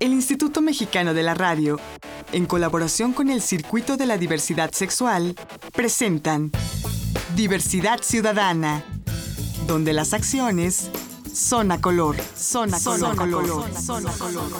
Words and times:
El 0.00 0.12
Instituto 0.12 0.60
Mexicano 0.62 1.14
de 1.14 1.22
la 1.22 1.34
Radio, 1.34 1.78
en 2.32 2.46
colaboración 2.46 3.12
con 3.12 3.30
el 3.30 3.42
Circuito 3.42 3.96
de 3.96 4.06
la 4.06 4.18
Diversidad 4.18 4.72
Sexual, 4.72 5.34
presentan 5.72 6.50
Diversidad 7.36 8.00
Ciudadana, 8.02 8.84
donde 9.66 9.92
las 9.92 10.14
acciones 10.14 10.90
son 11.32 11.70
a 11.72 11.80
color, 11.80 12.16
son 12.36 12.74
a 12.74 12.80
color, 12.80 13.16
color, 13.16 13.72
son 13.74 14.06
a 14.06 14.12
color. 14.12 14.50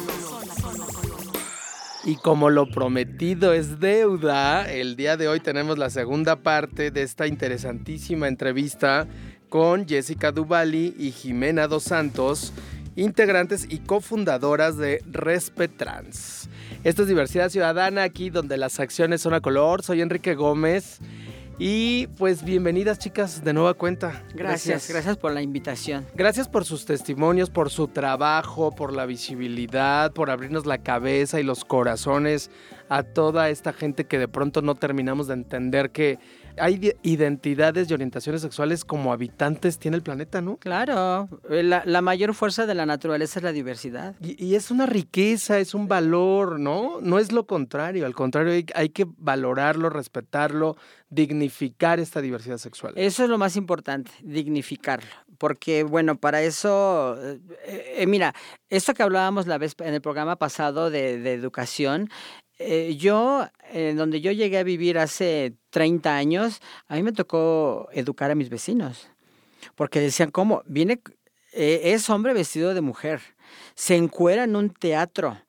Y 2.05 2.17
como 2.17 2.49
lo 2.49 2.71
prometido 2.71 3.53
es 3.53 3.79
deuda, 3.79 4.71
el 4.71 4.97
día 4.97 5.17
de 5.19 5.29
hoy 5.29 5.41
tenemos 5.41 5.79
la 5.79 5.91
segunda 5.91 6.37
parte 6.37 6.91
de 6.91 7.03
esta 7.03 7.27
interesantísima 7.27 8.27
entrevista 8.27 9.07
con 9.51 9.87
Jessica 9.87 10.33
Duvali 10.33 10.95
y 10.99 11.11
Jimena 11.11 11.67
Dos 11.67 11.83
Santos, 11.83 12.55
integrantes 13.01 13.67
y 13.69 13.79
cofundadoras 13.79 14.77
de 14.77 15.03
Respetrans. 15.11 16.49
Esto 16.85 17.03
es 17.03 17.09
Diversidad 17.09 17.49
Ciudadana, 17.49 18.03
aquí 18.03 18.31
donde 18.31 18.59
las 18.59 18.79
acciones 18.79 19.23
son 19.23 19.33
a 19.33 19.41
color. 19.41 19.83
Soy 19.83 20.03
Enrique 20.03 20.35
Gómez. 20.35 20.99
Y 21.59 22.07
pues 22.19 22.43
bienvenidas 22.43 22.99
chicas 22.99 23.45
de 23.45 23.53
nueva 23.53 23.75
cuenta. 23.75 24.25
Gracias, 24.35 24.89
gracias, 24.89 25.19
por 25.19 25.33
la 25.33 25.43
invitación. 25.43 26.07
Gracias 26.15 26.49
por 26.49 26.65
sus 26.65 26.87
testimonios, 26.87 27.51
por 27.51 27.69
su 27.69 27.89
trabajo, 27.89 28.75
por 28.75 28.95
la 28.95 29.05
visibilidad, 29.05 30.11
por 30.13 30.31
abrirnos 30.31 30.65
la 30.65 30.79
cabeza 30.79 31.39
y 31.39 31.43
los 31.43 31.67
corazones 31.67 32.51
a 32.89 33.03
toda 33.03 33.51
esta 33.51 33.75
gente 33.75 34.07
que 34.07 34.19
de 34.19 34.27
pronto 34.27 34.63
no 34.63 34.75
terminamos 34.75 35.27
de 35.29 35.35
entender 35.35 35.91
que 35.91 36.19
hay 36.57 36.93
identidades 37.03 37.91
y 37.91 37.95
orientaciones 37.95 38.43
sexuales 38.43 38.85
como 38.85 39.13
habitantes 39.13 39.79
tiene 39.79 39.97
el 39.97 40.03
planeta, 40.03 40.41
¿no? 40.41 40.57
Claro, 40.57 41.29
eh, 41.49 41.63
la, 41.63 42.01
mayor 42.03 42.35
fuerza 42.35 42.67
de 42.67 42.75
la 42.75 42.87
naturaleza 42.87 43.39
es 43.39 43.43
la 43.45 43.53
diversidad. 43.53 44.15
Y, 44.21 44.55
es 44.55 44.71
una 44.71 44.87
riqueza, 44.87 45.59
es 45.59 45.75
un 45.75 45.89
valor, 45.89 46.59
¿no? 46.59 47.01
No 47.01 47.19
es 47.19 47.33
lo 47.33 47.47
contrario, 47.47 48.07
al 48.07 48.15
contrario 48.15 48.53
hay, 48.53 48.67
hay, 48.75 48.89
que 48.91 49.07
valorarlo, 49.19 49.91
respetarlo, 49.91 50.77
dignificar 51.09 52.01
esta 52.01 52.21
diversidad 52.21 52.59
sexual. 52.59 52.95
Eso 52.97 53.25
es 53.25 53.31
lo 53.31 53.39
más 53.39 53.57
importante, 53.57 54.11
dignificarlo. 54.23 55.11
Porque, 55.39 55.85
bueno, 55.85 56.19
para 56.19 56.43
eso, 56.43 57.17
eh, 57.23 57.41
eh, 57.97 58.07
mira, 58.07 58.35
esto 58.69 58.93
que 58.93 59.03
hablábamos 59.03 59.47
la 59.47 59.57
vez 59.57 59.75
en 59.79 59.95
el 59.95 60.03
programa 60.03 60.37
pasado 60.37 60.91
de, 60.91 61.19
de 61.19 61.33
educación, 61.33 62.11
eh, 62.63 62.97
yo, 62.99 63.49
en 63.73 63.97
donde 63.97 64.21
yo 64.21 64.33
llegué 64.33 64.59
a 64.59 64.63
vivir 64.63 64.99
hace 64.99 65.55
30 65.71 66.15
años, 66.15 66.61
a 66.89 66.97
mí 66.97 67.03
me 67.03 67.13
tocó 67.13 67.89
educar 67.93 68.31
a 68.31 68.35
mis 68.35 68.51
vecinos. 68.51 69.09
Porque 69.77 69.99
decían, 69.99 70.31
¿cómo? 70.31 70.63
Viene, 70.67 71.01
eh, 71.55 71.81
es 71.85 72.11
hombre 72.11 72.35
vestido 72.35 72.75
de 72.75 72.83
mujer, 72.83 73.23
se 73.75 73.97
encuera 73.97 74.45
en 74.45 74.57
un 74.57 74.69
teatro 74.69 75.41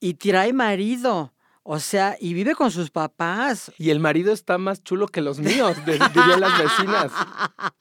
y 0.00 0.14
trae 0.14 0.54
marido. 0.54 1.34
O 1.72 1.78
sea, 1.78 2.16
y 2.18 2.34
vive 2.34 2.56
con 2.56 2.72
sus 2.72 2.90
papás. 2.90 3.70
Y 3.78 3.90
el 3.90 4.00
marido 4.00 4.32
está 4.32 4.58
más 4.58 4.82
chulo 4.82 5.06
que 5.06 5.20
los 5.20 5.38
míos, 5.38 5.76
dirían 5.86 6.40
las 6.40 6.58
vecinas. 6.58 7.12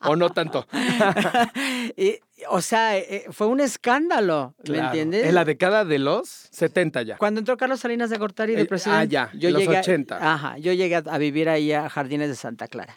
¿O 0.01 0.15
no 0.15 0.29
tanto? 0.29 0.67
o 2.49 2.61
sea, 2.61 2.99
eh, 2.99 3.07
eh, 3.09 3.25
fue 3.31 3.47
un 3.47 3.59
escándalo, 3.59 4.53
¿me 4.69 4.77
entiendes? 4.77 5.25
En 5.25 5.33
la 5.33 5.43
década 5.43 5.85
de 5.85 5.97
los 5.97 6.29
70 6.51 7.01
ya. 7.01 7.17
Cuando 7.17 7.39
entró 7.39 7.57
Carlos 7.57 7.79
Salinas 7.79 8.11
de 8.11 8.19
Gortari 8.19 8.53
de 8.53 8.65
presidente. 8.65 9.17
Ah, 9.17 9.31
ya, 9.31 9.31
yo 9.33 9.49
los 9.49 9.67
80. 9.67 10.33
Ajá, 10.33 10.59
yo 10.59 10.71
llegué 10.73 10.97
a 10.97 11.17
vivir 11.17 11.49
ahí 11.49 11.73
a 11.73 11.89
Jardines 11.89 12.29
de 12.29 12.35
Santa 12.35 12.67
Clara. 12.67 12.95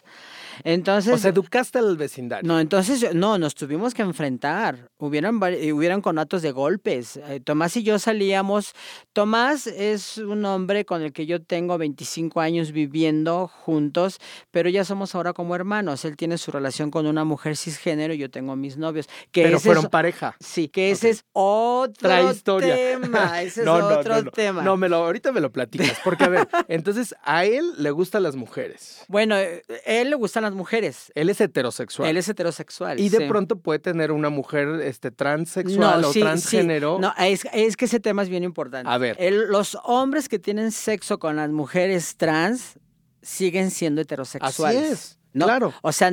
Entonces. 0.63 1.13
O 1.13 1.17
sea, 1.17 1.31
educaste 1.31 1.79
al 1.79 1.97
vecindario. 1.97 2.47
No, 2.47 2.59
entonces, 2.59 3.13
no, 3.13 3.37
nos 3.37 3.55
tuvimos 3.55 3.93
que 3.93 4.01
enfrentar. 4.01 4.89
Hubieron, 4.97 5.37
hubieron 5.37 6.01
conatos 6.01 6.41
de 6.41 6.51
golpes. 6.51 7.17
Eh, 7.17 7.39
Tomás 7.43 7.75
y 7.77 7.83
yo 7.83 7.99
salíamos. 7.99 8.73
Tomás 9.13 9.67
es 9.67 10.17
un 10.17 10.45
hombre 10.45 10.85
con 10.85 11.01
el 11.01 11.13
que 11.13 11.25
yo 11.25 11.41
tengo 11.41 11.77
25 11.77 12.41
años 12.41 12.71
viviendo 12.71 13.47
juntos, 13.47 14.19
pero 14.51 14.69
ya 14.69 14.85
somos 14.85 15.15
ahora 15.15 15.33
como 15.33 15.55
hermanos. 15.55 16.05
Él 16.05 16.15
tiene 16.17 16.37
su 16.37 16.51
relación 16.51 16.91
con 16.91 17.05
una 17.05 17.23
mujer 17.23 17.57
cisgénero 17.57 18.13
y 18.13 18.17
yo 18.17 18.29
tengo 18.29 18.55
mis 18.55 18.77
novios. 18.77 19.07
Que 19.31 19.43
pero 19.43 19.59
fueron 19.59 19.87
pareja. 19.87 20.35
Sí, 20.39 20.67
que 20.67 20.91
ese 20.91 21.09
es 21.09 21.25
otro 21.33 22.31
historia. 22.31 22.75
tema. 22.75 23.41
Ese 23.43 23.61
es 23.61 23.67
otro 23.67 24.31
tema. 24.31 24.61
No, 24.61 24.77
me 24.77 24.89
lo, 24.89 24.97
ahorita 24.97 25.31
me 25.31 25.41
lo 25.41 25.51
platicas. 25.51 25.97
Porque, 26.03 26.23
a 26.23 26.29
ver, 26.29 26.47
entonces 26.67 27.15
a 27.23 27.45
él 27.45 27.73
le 27.77 27.91
gustan 27.91 28.23
las 28.23 28.35
mujeres. 28.35 29.03
Bueno, 29.07 29.37
eh, 29.37 29.63
él 29.85 30.09
le 30.09 30.15
gustan 30.15 30.42
las 30.43 30.53
mujeres. 30.53 31.11
Él 31.15 31.29
es 31.29 31.41
heterosexual. 31.41 32.09
Él 32.09 32.17
es 32.17 32.27
heterosexual. 32.29 32.99
Y 32.99 33.09
de 33.09 33.27
pronto 33.27 33.59
puede 33.59 33.79
tener 33.79 34.11
una 34.11 34.29
mujer 34.29 34.81
este, 34.81 35.11
transexual 35.11 36.05
o 36.05 36.11
transgénero. 36.11 36.99
No, 36.99 37.13
es, 37.17 37.43
que 37.77 37.85
ese 37.85 37.99
tema 37.99 38.23
es 38.23 38.29
bien 38.29 38.43
importante. 38.43 38.89
A 38.89 38.97
ver. 38.97 39.17
los 39.49 39.77
hombres 39.83 40.29
que 40.29 40.39
tienen 40.39 40.71
sexo 40.71 41.19
con 41.19 41.35
las 41.35 41.49
mujeres 41.49 42.17
trans 42.17 42.79
siguen 43.21 43.71
siendo 43.71 44.01
heterosexuales. 44.01 44.83
Así 44.83 44.93
es. 44.93 45.19
Claro. 45.33 45.73
O 45.81 45.91
sea, 45.91 46.11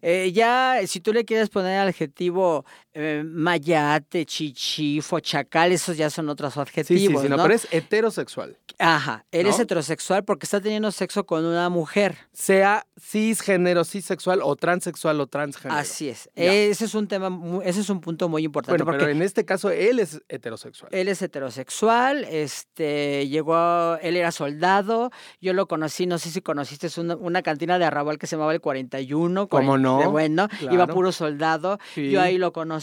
eh, 0.00 0.32
ya 0.32 0.80
si 0.86 1.00
tú 1.00 1.12
le 1.12 1.24
quieres 1.24 1.50
poner 1.50 1.82
el 1.82 1.88
adjetivo 1.88 2.64
eh, 2.94 3.22
mayate, 3.24 4.26
chichifo, 4.26 5.20
chacal, 5.20 5.72
esos 5.72 5.96
ya 5.96 6.10
son 6.10 6.28
otros 6.28 6.56
adjetivos. 6.56 7.22
Sí, 7.22 7.28
sí, 7.28 7.28
¿no? 7.28 7.42
pero 7.42 7.54
es 7.54 7.66
heterosexual. 7.70 8.56
Ajá, 8.78 9.24
eres 9.30 9.58
heterosexual 9.58 10.24
porque 10.24 10.44
está 10.44 10.60
teniendo 10.60 10.90
sexo 10.90 11.24
con 11.24 11.44
una 11.44 11.68
mujer. 11.68 12.16
Sea 12.32 12.86
cisgénero, 13.00 13.84
cisexual 13.84 14.40
o 14.42 14.56
transexual 14.56 15.20
o 15.20 15.26
transgénero. 15.26 15.80
Así 15.80 16.08
es. 16.08 16.28
Ese 16.34 16.84
es 16.84 16.94
un 16.94 17.06
tema, 17.08 17.30
ese 17.64 17.80
es 17.80 17.90
un 17.90 18.00
punto 18.00 18.28
muy 18.28 18.44
importante. 18.44 18.82
Bueno, 18.82 18.98
pero 18.98 19.10
en 19.10 19.22
este 19.22 19.44
caso 19.44 19.70
él 19.70 19.98
es 19.98 20.20
heterosexual. 20.28 20.90
Él 20.94 21.08
es 21.08 21.22
heterosexual, 21.22 22.24
este, 22.24 23.28
llegó, 23.28 23.96
él 24.02 24.16
era 24.16 24.32
soldado, 24.32 25.10
yo 25.40 25.52
lo 25.52 25.66
conocí, 25.66 26.06
no 26.06 26.18
sé 26.18 26.30
si 26.30 26.40
conociste, 26.40 26.88
es 26.88 26.98
una, 26.98 27.42
cantina 27.42 27.78
de 27.78 27.84
Arrabal 27.84 28.18
que 28.18 28.26
se 28.26 28.36
llamaba 28.36 28.52
el 28.52 28.60
41. 28.60 29.48
¿Cómo 29.48 29.78
no? 29.78 30.10
Bueno, 30.10 30.48
iba 30.70 30.86
puro 30.86 31.12
soldado, 31.12 31.78
yo 31.96 32.20
ahí 32.20 32.38
lo 32.38 32.52
conocí, 32.52 32.81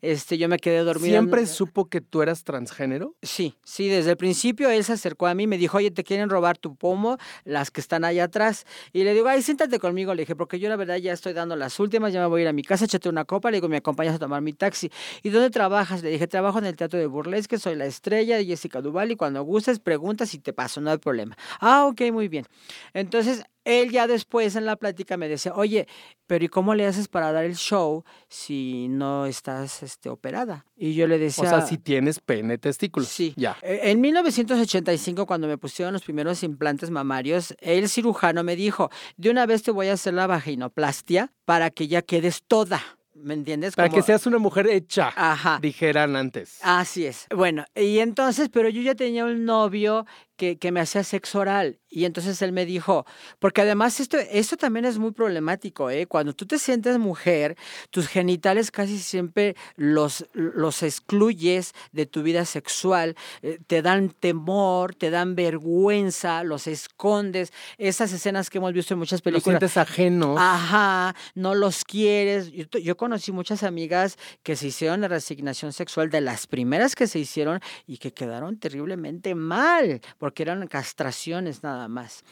este, 0.00 0.38
yo 0.38 0.48
me 0.48 0.58
quedé 0.58 0.78
dormido. 0.80 1.10
¿Siempre 1.10 1.46
supo 1.46 1.88
que 1.88 2.00
tú 2.00 2.22
eras 2.22 2.44
transgénero? 2.44 3.14
Sí, 3.22 3.54
sí, 3.64 3.88
desde 3.88 4.10
el 4.12 4.16
principio 4.16 4.70
él 4.70 4.84
se 4.84 4.92
acercó 4.92 5.26
a 5.26 5.34
mí, 5.34 5.46
me 5.46 5.58
dijo, 5.58 5.78
oye, 5.78 5.90
te 5.90 6.04
quieren 6.04 6.30
robar 6.30 6.58
tu 6.58 6.74
pomo, 6.76 7.18
las 7.44 7.70
que 7.70 7.80
están 7.80 8.04
allá 8.04 8.24
atrás. 8.24 8.64
Y 8.92 9.04
le 9.04 9.14
digo, 9.14 9.28
ay, 9.28 9.42
siéntate 9.42 9.78
conmigo, 9.78 10.14
le 10.14 10.22
dije, 10.22 10.36
porque 10.36 10.58
yo 10.58 10.68
la 10.68 10.76
verdad 10.76 10.96
ya 10.96 11.12
estoy 11.12 11.32
dando 11.32 11.56
las 11.56 11.78
últimas, 11.80 12.12
ya 12.12 12.20
me 12.20 12.26
voy 12.26 12.40
a 12.40 12.42
ir 12.42 12.48
a 12.48 12.52
mi 12.52 12.62
casa, 12.62 12.84
échate 12.84 13.08
una 13.08 13.24
copa, 13.24 13.50
le 13.50 13.58
digo, 13.58 13.68
me 13.68 13.76
acompañas 13.76 14.14
a 14.14 14.18
tomar 14.18 14.42
mi 14.42 14.52
taxi. 14.52 14.90
¿Y 15.22 15.30
dónde 15.30 15.50
trabajas? 15.50 16.02
Le 16.02 16.10
dije, 16.10 16.26
trabajo 16.26 16.58
en 16.58 16.66
el 16.66 16.76
Teatro 16.76 16.98
de 16.98 17.06
Burlesque, 17.06 17.58
soy 17.58 17.76
la 17.76 17.86
estrella 17.86 18.36
de 18.36 18.46
Jessica 18.46 18.80
Duval 18.80 19.10
y 19.12 19.16
cuando 19.16 19.42
gustes 19.42 19.78
preguntas 19.78 20.34
y 20.34 20.38
te 20.38 20.52
paso, 20.52 20.80
no 20.80 20.90
hay 20.90 20.98
problema. 20.98 21.36
Ah, 21.60 21.86
ok, 21.86 22.02
muy 22.12 22.28
bien. 22.28 22.46
Entonces, 22.94 23.44
él 23.64 23.90
ya 23.90 24.06
después 24.06 24.56
en 24.56 24.66
la 24.66 24.76
plática 24.76 25.16
me 25.16 25.28
decía, 25.28 25.52
oye, 25.54 25.86
pero 26.26 26.44
¿y 26.44 26.48
cómo 26.48 26.74
le 26.74 26.86
haces 26.86 27.08
para 27.08 27.32
dar 27.32 27.44
el 27.44 27.56
show 27.56 28.04
si 28.28 28.88
no 28.88 29.26
estás 29.26 29.82
este, 29.82 30.08
operada? 30.08 30.66
Y 30.76 30.94
yo 30.94 31.06
le 31.06 31.18
decía... 31.18 31.44
O 31.44 31.48
sea, 31.48 31.62
si 31.62 31.78
tienes 31.78 32.20
pene 32.20 32.58
testículo. 32.58 33.06
Sí. 33.06 33.34
Ya. 33.36 33.56
E, 33.62 33.90
en 33.90 34.00
1985, 34.00 35.26
cuando 35.26 35.48
me 35.48 35.58
pusieron 35.58 35.92
los 35.92 36.02
primeros 36.02 36.42
implantes 36.42 36.90
mamarios, 36.90 37.54
el 37.60 37.88
cirujano 37.88 38.44
me 38.44 38.56
dijo, 38.56 38.90
de 39.16 39.30
una 39.30 39.46
vez 39.46 39.62
te 39.62 39.70
voy 39.70 39.88
a 39.88 39.94
hacer 39.94 40.14
la 40.14 40.26
vaginoplastia 40.26 41.32
para 41.44 41.70
que 41.70 41.88
ya 41.88 42.02
quedes 42.02 42.42
toda. 42.46 42.80
¿Me 43.22 43.34
entiendes? 43.34 43.74
Para 43.74 43.88
que 43.88 44.02
seas 44.02 44.26
una 44.26 44.38
mujer 44.38 44.66
hecha, 44.68 45.12
Ajá. 45.14 45.58
dijeran 45.60 46.16
antes. 46.16 46.58
Así 46.62 47.04
es. 47.04 47.26
Bueno, 47.34 47.64
y 47.74 47.98
entonces, 47.98 48.48
pero 48.50 48.68
yo 48.68 48.80
ya 48.80 48.94
tenía 48.94 49.24
un 49.24 49.44
novio 49.44 50.06
que, 50.40 50.56
que, 50.56 50.72
me 50.72 50.80
hacía 50.80 51.04
sexo 51.04 51.40
oral. 51.40 51.78
Y 51.90 52.06
entonces 52.06 52.40
él 52.40 52.52
me 52.52 52.64
dijo, 52.64 53.04
porque 53.40 53.60
además 53.60 54.00
esto, 54.00 54.16
esto 54.30 54.56
también 54.56 54.86
es 54.86 54.96
muy 54.96 55.10
problemático, 55.10 55.90
¿eh? 55.90 56.06
Cuando 56.06 56.32
tú 56.32 56.46
te 56.46 56.58
sientes 56.58 56.98
mujer, 56.98 57.58
tus 57.90 58.06
genitales 58.06 58.70
casi 58.70 58.98
siempre 58.98 59.54
los, 59.76 60.24
los 60.32 60.82
excluyes 60.82 61.74
de 61.92 62.06
tu 62.06 62.22
vida 62.22 62.46
sexual, 62.46 63.16
eh, 63.42 63.58
te 63.66 63.82
dan 63.82 64.08
temor, 64.08 64.94
te 64.94 65.10
dan 65.10 65.34
vergüenza, 65.34 66.42
los 66.42 66.66
escondes. 66.66 67.52
Esas 67.76 68.10
escenas 68.12 68.48
que 68.48 68.58
hemos 68.58 68.72
visto 68.72 68.94
en 68.94 69.00
muchas 69.00 69.20
películas. 69.20 69.60
Los 69.60 69.72
sientes 69.72 69.76
ajenos. 69.76 70.38
Ajá, 70.40 71.14
no 71.34 71.54
los 71.54 71.84
quieres. 71.84 72.50
Yo, 72.50 72.64
yo 72.78 72.96
conocí 72.96 73.30
muchas 73.30 73.62
amigas 73.62 74.16
que 74.42 74.56
se 74.56 74.68
hicieron 74.68 75.02
la 75.02 75.08
resignación 75.08 75.74
sexual 75.74 76.08
de 76.08 76.22
las 76.22 76.46
primeras 76.46 76.94
que 76.94 77.06
se 77.06 77.18
hicieron 77.18 77.60
y 77.86 77.98
que 77.98 78.14
quedaron 78.14 78.58
terriblemente 78.58 79.34
mal 79.34 80.00
porque 80.18 80.29
eran 80.38 80.66
castraciones 80.66 81.62
nada 81.62 81.88
más. 81.88 82.24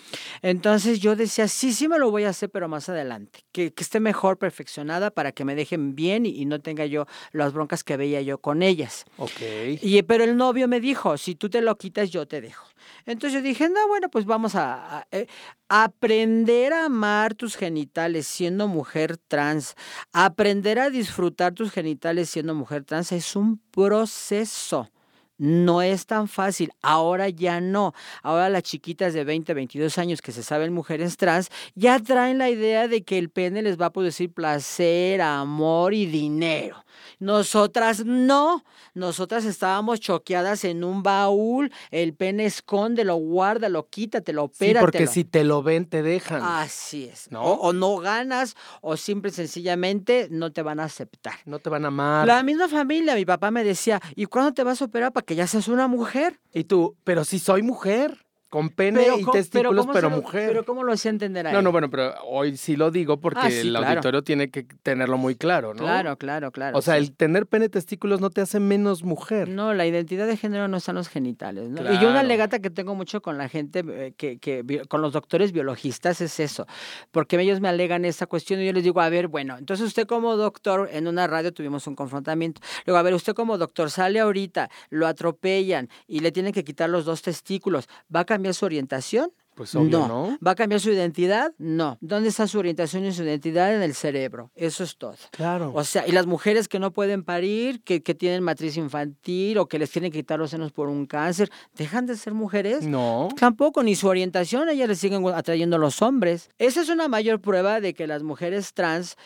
Entonces 0.42 1.00
yo 1.00 1.16
decía, 1.16 1.48
sí, 1.48 1.72
sí 1.72 1.88
me 1.88 1.98
lo 1.98 2.10
voy 2.10 2.24
a 2.24 2.30
hacer, 2.30 2.50
pero 2.50 2.68
más 2.68 2.88
adelante, 2.88 3.40
que, 3.52 3.72
que 3.72 3.82
esté 3.82 4.00
mejor 4.00 4.38
perfeccionada 4.38 5.10
para 5.10 5.32
que 5.32 5.44
me 5.44 5.54
dejen 5.54 5.94
bien 5.94 6.26
y, 6.26 6.30
y, 6.30 6.44
no 6.44 6.60
tenga 6.60 6.86
yo 6.86 7.06
las 7.32 7.52
broncas 7.52 7.84
que 7.84 7.96
veía 7.96 8.22
yo 8.22 8.38
con 8.38 8.62
ellas. 8.62 9.04
Ok. 9.16 9.40
Y, 9.82 10.02
pero 10.02 10.24
el 10.24 10.36
novio 10.36 10.68
me 10.68 10.80
dijo, 10.80 11.16
si 11.18 11.34
tú 11.34 11.50
te 11.50 11.60
lo 11.60 11.76
quitas, 11.76 12.10
yo 12.10 12.26
te 12.26 12.40
dejo. 12.40 12.66
Entonces 13.06 13.34
yo 13.34 13.42
dije, 13.42 13.68
no, 13.68 13.88
bueno, 13.88 14.08
pues 14.08 14.24
vamos 14.24 14.54
a, 14.54 14.98
a 14.98 15.06
eh, 15.10 15.26
aprender 15.68 16.72
a 16.72 16.86
amar 16.86 17.34
tus 17.34 17.56
genitales 17.56 18.26
siendo 18.26 18.68
mujer 18.68 19.16
trans, 19.16 19.74
aprender 20.12 20.78
a 20.78 20.90
disfrutar 20.90 21.54
tus 21.54 21.70
genitales 21.70 22.30
siendo 22.30 22.54
mujer 22.54 22.84
trans 22.84 23.12
es 23.12 23.36
un 23.36 23.58
proceso. 23.70 24.90
No 25.38 25.82
es 25.82 26.06
tan 26.06 26.28
fácil. 26.28 26.72
Ahora 26.82 27.28
ya 27.28 27.60
no. 27.60 27.94
Ahora 28.22 28.48
las 28.48 28.64
chiquitas 28.64 29.14
de 29.14 29.24
20, 29.24 29.54
22 29.54 29.96
años 29.98 30.20
que 30.20 30.32
se 30.32 30.42
saben 30.42 30.72
mujeres 30.72 31.16
trans 31.16 31.48
ya 31.74 31.98
traen 32.00 32.38
la 32.38 32.50
idea 32.50 32.88
de 32.88 33.02
que 33.02 33.18
el 33.18 33.30
pene 33.30 33.62
les 33.62 33.80
va 33.80 33.86
a 33.86 33.92
producir 33.92 34.32
placer, 34.32 35.20
amor 35.22 35.94
y 35.94 36.06
dinero. 36.06 36.84
Nosotras 37.20 38.04
no. 38.04 38.64
Nosotras 38.94 39.44
estábamos 39.44 40.00
choqueadas 40.00 40.64
en 40.64 40.84
un 40.84 41.02
baúl. 41.02 41.72
El 41.90 42.14
pene 42.14 42.46
escóndelo, 42.46 43.16
guárdalo, 43.16 43.88
quítatelo, 43.88 44.44
opératelo. 44.44 44.80
Sí, 44.80 44.80
porque 44.80 45.06
si 45.06 45.24
te 45.24 45.44
lo 45.44 45.62
ven, 45.62 45.86
te 45.86 46.02
dejan. 46.02 46.42
Así 46.42 47.04
es. 47.04 47.30
¿no? 47.30 47.42
O, 47.42 47.68
o, 47.68 47.72
no 47.72 47.96
ganas, 47.98 48.56
o 48.80 48.96
simple 48.96 49.30
y 49.30 49.34
sencillamente 49.34 50.28
no 50.30 50.52
te 50.52 50.62
van 50.62 50.80
a 50.80 50.84
aceptar. 50.84 51.34
No 51.44 51.58
te 51.58 51.70
van 51.70 51.84
a 51.84 51.88
amar. 51.88 52.26
La 52.26 52.42
misma 52.42 52.68
familia, 52.68 53.14
mi 53.14 53.24
papá 53.24 53.50
me 53.50 53.64
decía, 53.64 54.00
¿y 54.14 54.26
cuándo 54.26 54.52
te 54.52 54.62
vas 54.62 54.82
a 54.82 54.86
operar 54.86 55.12
para 55.12 55.24
que 55.28 55.36
ya 55.36 55.46
seas 55.46 55.68
una 55.68 55.88
mujer? 55.88 56.40
Y 56.54 56.64
tú, 56.64 56.96
pero 57.04 57.22
si 57.22 57.38
soy 57.38 57.62
mujer. 57.62 58.26
Con 58.48 58.70
pene 58.70 59.00
pero, 59.02 59.18
y 59.18 59.24
testículos, 59.30 59.86
pero, 59.86 59.92
pero 59.92 60.10
lo, 60.10 60.16
mujer. 60.16 60.48
Pero 60.48 60.64
¿cómo 60.64 60.82
lo 60.82 60.92
hacía 60.92 61.10
entender 61.10 61.46
a 61.46 61.52
No, 61.52 61.58
él? 61.58 61.64
no, 61.64 61.72
bueno, 61.72 61.90
pero 61.90 62.14
hoy 62.24 62.56
sí 62.56 62.76
lo 62.76 62.90
digo 62.90 63.20
porque 63.20 63.40
Ah, 63.42 63.50
sí, 63.50 63.58
el 63.58 63.70
claro. 63.70 63.86
auditorio 63.88 64.22
tiene 64.22 64.50
que 64.50 64.62
tenerlo 64.82 65.18
muy 65.18 65.34
claro, 65.36 65.74
¿no? 65.74 65.82
Claro, 65.82 66.16
claro, 66.16 66.50
claro. 66.50 66.78
O 66.78 66.80
sea, 66.80 66.94
sí. 66.94 67.00
el 67.00 67.12
tener 67.14 67.46
pene 67.46 67.66
y 67.66 67.68
testículos 67.68 68.22
no 68.22 68.30
te 68.30 68.40
hace 68.40 68.58
menos 68.58 69.02
mujer. 69.02 69.50
No, 69.50 69.74
la 69.74 69.86
identidad 69.86 70.26
de 70.26 70.36
género 70.38 70.66
no 70.66 70.78
están 70.78 70.94
los 70.94 71.08
genitales. 71.08 71.68
¿no? 71.68 71.92
Y 71.92 71.98
yo 72.00 72.08
una 72.08 72.22
legata 72.22 72.58
que 72.60 72.70
tengo 72.70 72.94
mucho 72.94 73.20
con 73.20 73.36
la 73.36 73.50
gente, 73.50 73.84
eh, 73.86 74.14
que, 74.16 74.38
que 74.38 74.82
con 74.88 75.02
los 75.02 75.12
doctores 75.12 75.52
biologistas 75.52 76.20
es 76.22 76.40
eso, 76.40 76.66
porque 77.10 77.38
ellos 77.38 77.60
me 77.60 77.68
alegan 77.68 78.06
esta 78.06 78.24
cuestión 78.26 78.62
y 78.62 78.66
yo 78.66 78.72
les 78.72 78.82
digo, 78.82 79.00
a 79.02 79.10
ver, 79.10 79.28
bueno, 79.28 79.58
entonces 79.58 79.86
usted 79.86 80.06
como 80.06 80.36
doctor, 80.36 80.88
en 80.90 81.06
una 81.06 81.26
radio 81.26 81.52
tuvimos 81.52 81.86
un 81.86 81.94
confrontamiento, 81.94 82.62
luego, 82.86 82.98
a 82.98 83.02
ver, 83.02 83.12
usted 83.12 83.34
como 83.34 83.58
doctor 83.58 83.90
sale 83.90 84.20
ahorita, 84.20 84.70
lo 84.88 85.06
atropellan 85.06 85.88
y 86.06 86.20
le 86.20 86.32
tienen 86.32 86.52
que 86.54 86.64
quitar 86.64 86.88
los 86.88 87.04
dos 87.04 87.20
testículos, 87.20 87.88
¿va 88.14 88.20
a 88.20 88.24
cambiar 88.38 88.54
su 88.54 88.64
orientación? 88.64 89.30
Pues 89.54 89.74
obvio, 89.74 90.06
¿no? 90.06 90.38
¿Va 90.46 90.52
a 90.52 90.54
cambiar 90.54 90.80
su 90.80 90.88
identidad? 90.90 91.52
No. 91.58 91.98
¿Dónde 92.00 92.28
está 92.28 92.46
su 92.46 92.60
orientación 92.60 93.04
y 93.04 93.12
su 93.12 93.24
identidad? 93.24 93.74
En 93.74 93.82
el 93.82 93.92
cerebro. 93.92 94.52
Eso 94.54 94.84
es 94.84 94.96
todo. 94.96 95.16
Claro. 95.32 95.72
O 95.74 95.82
sea, 95.82 96.06
y 96.06 96.12
las 96.12 96.26
mujeres 96.26 96.68
que 96.68 96.78
no 96.78 96.92
pueden 96.92 97.24
parir, 97.24 97.82
que, 97.82 98.00
que 98.00 98.14
tienen 98.14 98.44
matriz 98.44 98.76
infantil 98.76 99.58
o 99.58 99.66
que 99.66 99.80
les 99.80 99.90
tienen 99.90 100.12
que 100.12 100.18
quitar 100.18 100.38
los 100.38 100.50
senos 100.50 100.70
por 100.70 100.88
un 100.88 101.06
cáncer, 101.06 101.50
¿dejan 101.74 102.06
de 102.06 102.14
ser 102.16 102.34
mujeres? 102.34 102.84
no. 102.86 103.30
Tampoco, 103.36 103.82
ni 103.82 103.96
su 103.96 104.06
orientación, 104.06 104.68
ellas 104.68 104.88
les 104.88 105.00
siguen 105.00 105.26
atrayendo 105.34 105.74
a 105.74 105.80
los 105.80 106.02
hombres. 106.02 106.50
Esa 106.58 106.80
es 106.80 106.88
una 106.88 107.08
mayor 107.08 107.40
prueba 107.40 107.80
de 107.80 107.94
que 107.94 108.06
las 108.06 108.22
mujeres 108.22 108.74
trans, 108.74 109.16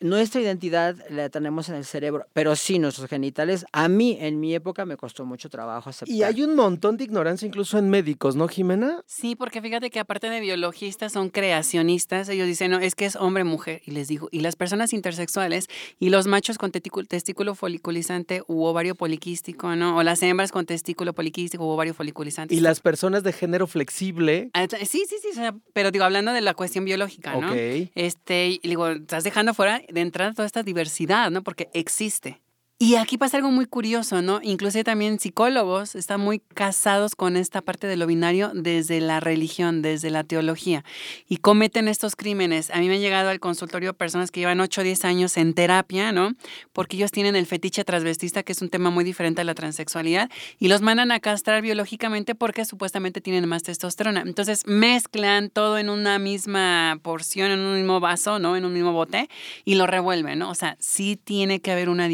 nuestra 0.00 0.40
identidad 0.40 0.96
la 1.08 1.28
tenemos 1.30 1.68
en 1.68 1.76
el 1.76 1.84
cerebro, 1.84 2.26
pero 2.32 2.56
sí 2.56 2.78
nuestros 2.78 3.08
genitales, 3.08 3.64
a 3.72 3.88
mí 3.88 4.18
en 4.20 4.40
mi 4.40 4.54
época 4.54 4.84
me 4.84 4.96
costó 4.96 5.24
mucho 5.24 5.48
trabajo 5.48 5.90
aceptar. 5.90 6.14
Y 6.14 6.22
hay 6.22 6.42
un 6.42 6.54
montón 6.54 6.96
de 6.96 7.04
ignorancia 7.04 7.46
incluso 7.46 7.78
en 7.78 7.88
médicos, 7.88 8.36
¿no, 8.36 8.48
Jimena? 8.48 9.02
Sí, 9.06 9.36
porque 9.36 9.62
fíjate 9.62 9.90
que 9.90 10.00
aparte 10.00 10.28
de 10.28 10.40
biologistas 10.40 11.12
son 11.12 11.30
creacionistas, 11.30 12.28
ellos 12.28 12.46
dicen, 12.46 12.70
no, 12.70 12.78
es 12.78 12.94
que 12.94 13.06
es 13.06 13.16
hombre-mujer, 13.16 13.82
y 13.86 13.92
les 13.92 14.08
digo, 14.08 14.28
y 14.30 14.40
las 14.40 14.56
personas 14.56 14.92
intersexuales 14.92 15.68
y 15.98 16.10
los 16.10 16.26
machos 16.26 16.58
con 16.58 16.70
testículo, 16.70 17.06
testículo 17.06 17.54
foliculizante 17.54 18.42
u 18.46 18.64
ovario 18.64 18.94
poliquístico, 18.94 19.74
¿no? 19.76 19.96
O 19.96 20.02
las 20.02 20.22
hembras 20.22 20.52
con 20.52 20.66
testículo 20.66 21.14
poliquístico 21.14 21.64
u 21.64 21.68
ovario 21.70 21.94
foliculizante. 21.94 22.54
Y 22.54 22.60
las 22.60 22.80
personas 22.80 23.22
de 23.22 23.32
género 23.32 23.66
flexible. 23.66 24.50
Ah, 24.52 24.66
Sí, 24.84 25.04
sí, 25.08 25.16
sí, 25.20 25.28
o 25.30 25.34
sea, 25.34 25.54
pero 25.72 25.90
digo, 25.90 26.04
hablando 26.04 26.32
de 26.32 26.40
la 26.40 26.54
cuestión 26.54 26.84
biológica, 26.84 27.36
¿no? 27.36 27.50
Ok. 27.50 27.90
Este, 27.94 28.48
y 28.48 28.60
digo, 28.62 28.88
estás 28.88 29.24
dejando 29.24 29.54
fuera 29.54 29.82
de 29.92 30.00
entrada 30.00 30.32
toda 30.32 30.46
esta 30.46 30.62
diversidad, 30.62 31.30
¿no? 31.30 31.42
Porque 31.42 31.70
existe. 31.72 32.40
Y 32.76 32.96
aquí 32.96 33.18
pasa 33.18 33.36
algo 33.36 33.52
muy 33.52 33.66
curioso, 33.66 34.20
¿no? 34.20 34.40
Incluso 34.42 34.82
también 34.82 35.20
psicólogos 35.20 35.94
están 35.94 36.20
muy 36.20 36.40
casados 36.40 37.14
con 37.14 37.36
esta 37.36 37.62
parte 37.62 37.86
de 37.86 37.96
lo 37.96 38.08
binario 38.08 38.50
desde 38.52 39.00
la 39.00 39.20
religión, 39.20 39.80
desde 39.80 40.10
la 40.10 40.24
teología, 40.24 40.84
y 41.28 41.36
cometen 41.36 41.86
estos 41.86 42.16
crímenes. 42.16 42.72
A 42.72 42.80
mí 42.80 42.88
me 42.88 42.96
han 42.96 43.00
llegado 43.00 43.30
al 43.30 43.38
consultorio 43.38 43.94
personas 43.94 44.32
que 44.32 44.40
llevan 44.40 44.60
8 44.60 44.80
o 44.80 44.84
10 44.84 45.04
años 45.04 45.36
en 45.36 45.54
terapia, 45.54 46.10
¿no? 46.10 46.32
Porque 46.72 46.96
ellos 46.96 47.12
tienen 47.12 47.36
el 47.36 47.46
fetiche 47.46 47.84
transvestista, 47.84 48.42
que 48.42 48.50
es 48.50 48.60
un 48.60 48.70
tema 48.70 48.90
muy 48.90 49.04
diferente 49.04 49.42
a 49.42 49.44
la 49.44 49.54
transexualidad, 49.54 50.28
y 50.58 50.66
los 50.66 50.82
mandan 50.82 51.12
a 51.12 51.20
castrar 51.20 51.62
biológicamente 51.62 52.34
porque 52.34 52.64
supuestamente 52.64 53.20
tienen 53.20 53.48
más 53.48 53.62
testosterona. 53.62 54.22
Entonces 54.22 54.66
mezclan 54.66 55.48
todo 55.48 55.78
en 55.78 55.90
una 55.90 56.18
misma 56.18 56.98
porción, 57.02 57.52
en 57.52 57.60
un 57.60 57.76
mismo 57.76 58.00
vaso, 58.00 58.40
¿no? 58.40 58.56
En 58.56 58.64
un 58.64 58.72
mismo 58.72 58.92
bote, 58.92 59.30
y 59.64 59.76
lo 59.76 59.86
revuelven, 59.86 60.40
¿no? 60.40 60.50
O 60.50 60.56
sea, 60.56 60.76
sí 60.80 61.16
tiene 61.22 61.60
que 61.60 61.70
haber 61.70 61.88
una 61.88 62.08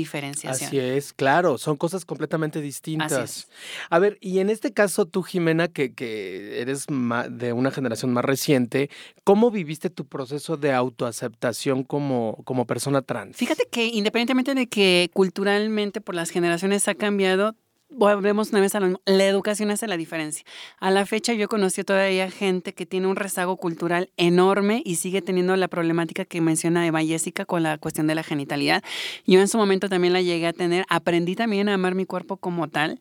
Así 0.51 0.79
es, 0.79 1.13
claro, 1.13 1.59
son 1.59 1.77
cosas 1.77 2.05
completamente 2.05 2.61
distintas. 2.61 3.13
Así 3.13 3.23
es. 3.23 3.49
A 3.89 3.99
ver, 3.99 4.19
y 4.21 4.39
en 4.39 4.51
este 4.51 4.73
caso 4.73 5.07
tú, 5.07 5.23
Jimena, 5.23 5.69
que, 5.69 5.95
que 5.95 6.61
eres 6.61 6.87
de 7.31 7.53
una 7.53 7.71
generación 7.71 8.13
más 8.13 8.25
reciente, 8.25 8.91
¿cómo 9.25 9.51
viviste 9.51 9.91
tu 9.91 10.07
proceso 10.07 10.57
de 10.57 10.73
autoaceptación 10.73 11.85
como, 11.85 12.43
como 12.45 12.67
persona 12.67 13.03
trans? 13.03 13.37
Fíjate 13.37 13.67
que 13.71 13.87
independientemente 13.87 14.55
de 14.55 14.69
que 14.69 15.11
culturalmente 15.13 16.01
por 16.01 16.15
las 16.15 16.31
generaciones 16.31 16.89
ha 16.89 16.95
cambiado, 16.95 17.55
volvemos 17.91 18.51
una 18.51 18.61
vez 18.61 18.75
a 18.75 18.81
lo 18.81 18.87
mismo, 18.87 19.01
la 19.05 19.27
educación 19.27 19.71
hace 19.71 19.87
la 19.87 19.97
diferencia. 19.97 20.45
A 20.79 20.91
la 20.91 21.07
fecha 21.07 21.33
yo 21.33 21.49
conocí 21.49 21.85
todavía 21.85 22.31
gente 22.31 22.73
que 22.73 22.87
tiene 22.87 23.07
un 23.07 23.17
rezago 23.17 23.57
cultural 23.57 24.11
enorme 24.17 24.83
y 24.85 24.97
sigue 24.97 25.23
teniendo 25.23 25.55
la 25.57 25.69
problemática 25.69 26.25
que 26.25 26.41
menciona 26.41 26.87
Eva 26.87 27.03
Jessica 27.03 27.45
con 27.45 27.63
la 27.63 27.79
cuestión 27.79 28.07
de 28.07 28.15
la 28.15 28.23
genitalidad. 28.23 28.83
Yo 29.27 29.41
en 29.41 29.49
su 29.49 29.59
momento 29.59 29.89
también 29.89 30.13
la 30.13 30.23
llegué 30.23 30.47
a 30.47 30.53
tener, 30.53 30.85
aprendí 30.89 31.37
también 31.37 31.69
a 31.69 31.75
amar 31.75 31.95
mi 31.95 32.07
cuerpo 32.07 32.37
como 32.37 32.69
tal 32.69 33.01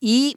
y 0.00 0.36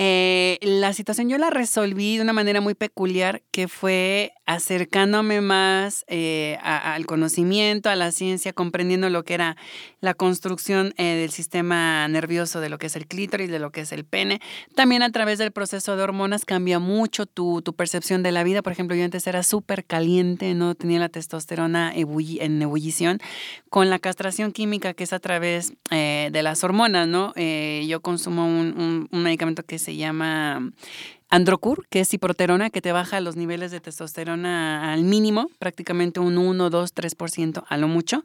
eh, 0.00 0.58
la 0.62 0.92
situación 0.92 1.28
yo 1.28 1.38
la 1.38 1.50
resolví 1.50 2.16
de 2.18 2.22
una 2.22 2.32
manera 2.32 2.60
muy 2.60 2.74
peculiar 2.74 3.42
que 3.50 3.66
fue 3.66 4.30
acercándome 4.46 5.40
más 5.40 6.04
eh, 6.06 6.56
a- 6.62 6.94
al 6.94 7.04
conocimiento, 7.04 7.90
a 7.90 7.96
la 7.96 8.12
ciencia, 8.12 8.52
comprendiendo 8.52 9.10
lo 9.10 9.24
que 9.24 9.34
era 9.34 9.56
la 10.00 10.14
construcción 10.14 10.94
eh, 10.98 11.02
del 11.16 11.30
sistema 11.30 12.06
nervioso, 12.06 12.60
de 12.60 12.68
lo 12.68 12.78
que 12.78 12.86
es 12.86 12.94
el 12.94 13.08
clítoris, 13.08 13.50
de 13.50 13.58
lo 13.58 13.72
que 13.72 13.80
es 13.80 13.90
el 13.90 14.04
pene. 14.04 14.40
También 14.76 15.02
a 15.02 15.10
través 15.10 15.38
del 15.38 15.50
proceso 15.50 15.96
de 15.96 16.02
hormonas 16.04 16.44
cambia 16.44 16.78
mucho 16.78 17.26
tu, 17.26 17.60
tu 17.62 17.74
percepción 17.74 18.22
de 18.22 18.30
la 18.30 18.44
vida. 18.44 18.62
Por 18.62 18.72
ejemplo, 18.72 18.94
yo 18.96 19.02
antes 19.04 19.26
era 19.26 19.42
súper 19.42 19.84
caliente, 19.84 20.54
no 20.54 20.76
tenía 20.76 21.00
la 21.00 21.08
testosterona 21.08 21.92
ebulli- 21.96 22.38
en 22.40 22.62
ebullición. 22.62 23.18
Con 23.68 23.90
la 23.90 23.98
castración 23.98 24.52
química, 24.52 24.94
que 24.94 25.02
es 25.04 25.12
a 25.12 25.18
través 25.18 25.72
eh, 25.90 26.28
de 26.30 26.42
las 26.44 26.62
hormonas, 26.62 27.08
¿no? 27.08 27.32
Eh, 27.34 27.84
yo 27.88 28.00
consumo 28.00 28.46
un, 28.46 28.78
un- 28.80 29.08
un 29.10 29.22
medicamento 29.24 29.64
que 29.64 29.78
se 29.88 29.96
llama 29.96 30.70
Androcur, 31.30 31.86
que 31.88 32.00
es 32.00 32.08
ciproterona, 32.08 32.70
que 32.70 32.80
te 32.80 32.92
baja 32.92 33.20
los 33.20 33.36
niveles 33.36 33.70
de 33.70 33.80
testosterona 33.80 34.92
al 34.92 35.02
mínimo, 35.02 35.50
prácticamente 35.58 36.20
un 36.20 36.38
1, 36.38 36.70
2, 36.70 36.94
3% 36.94 37.64
a 37.68 37.76
lo 37.76 37.88
mucho, 37.88 38.22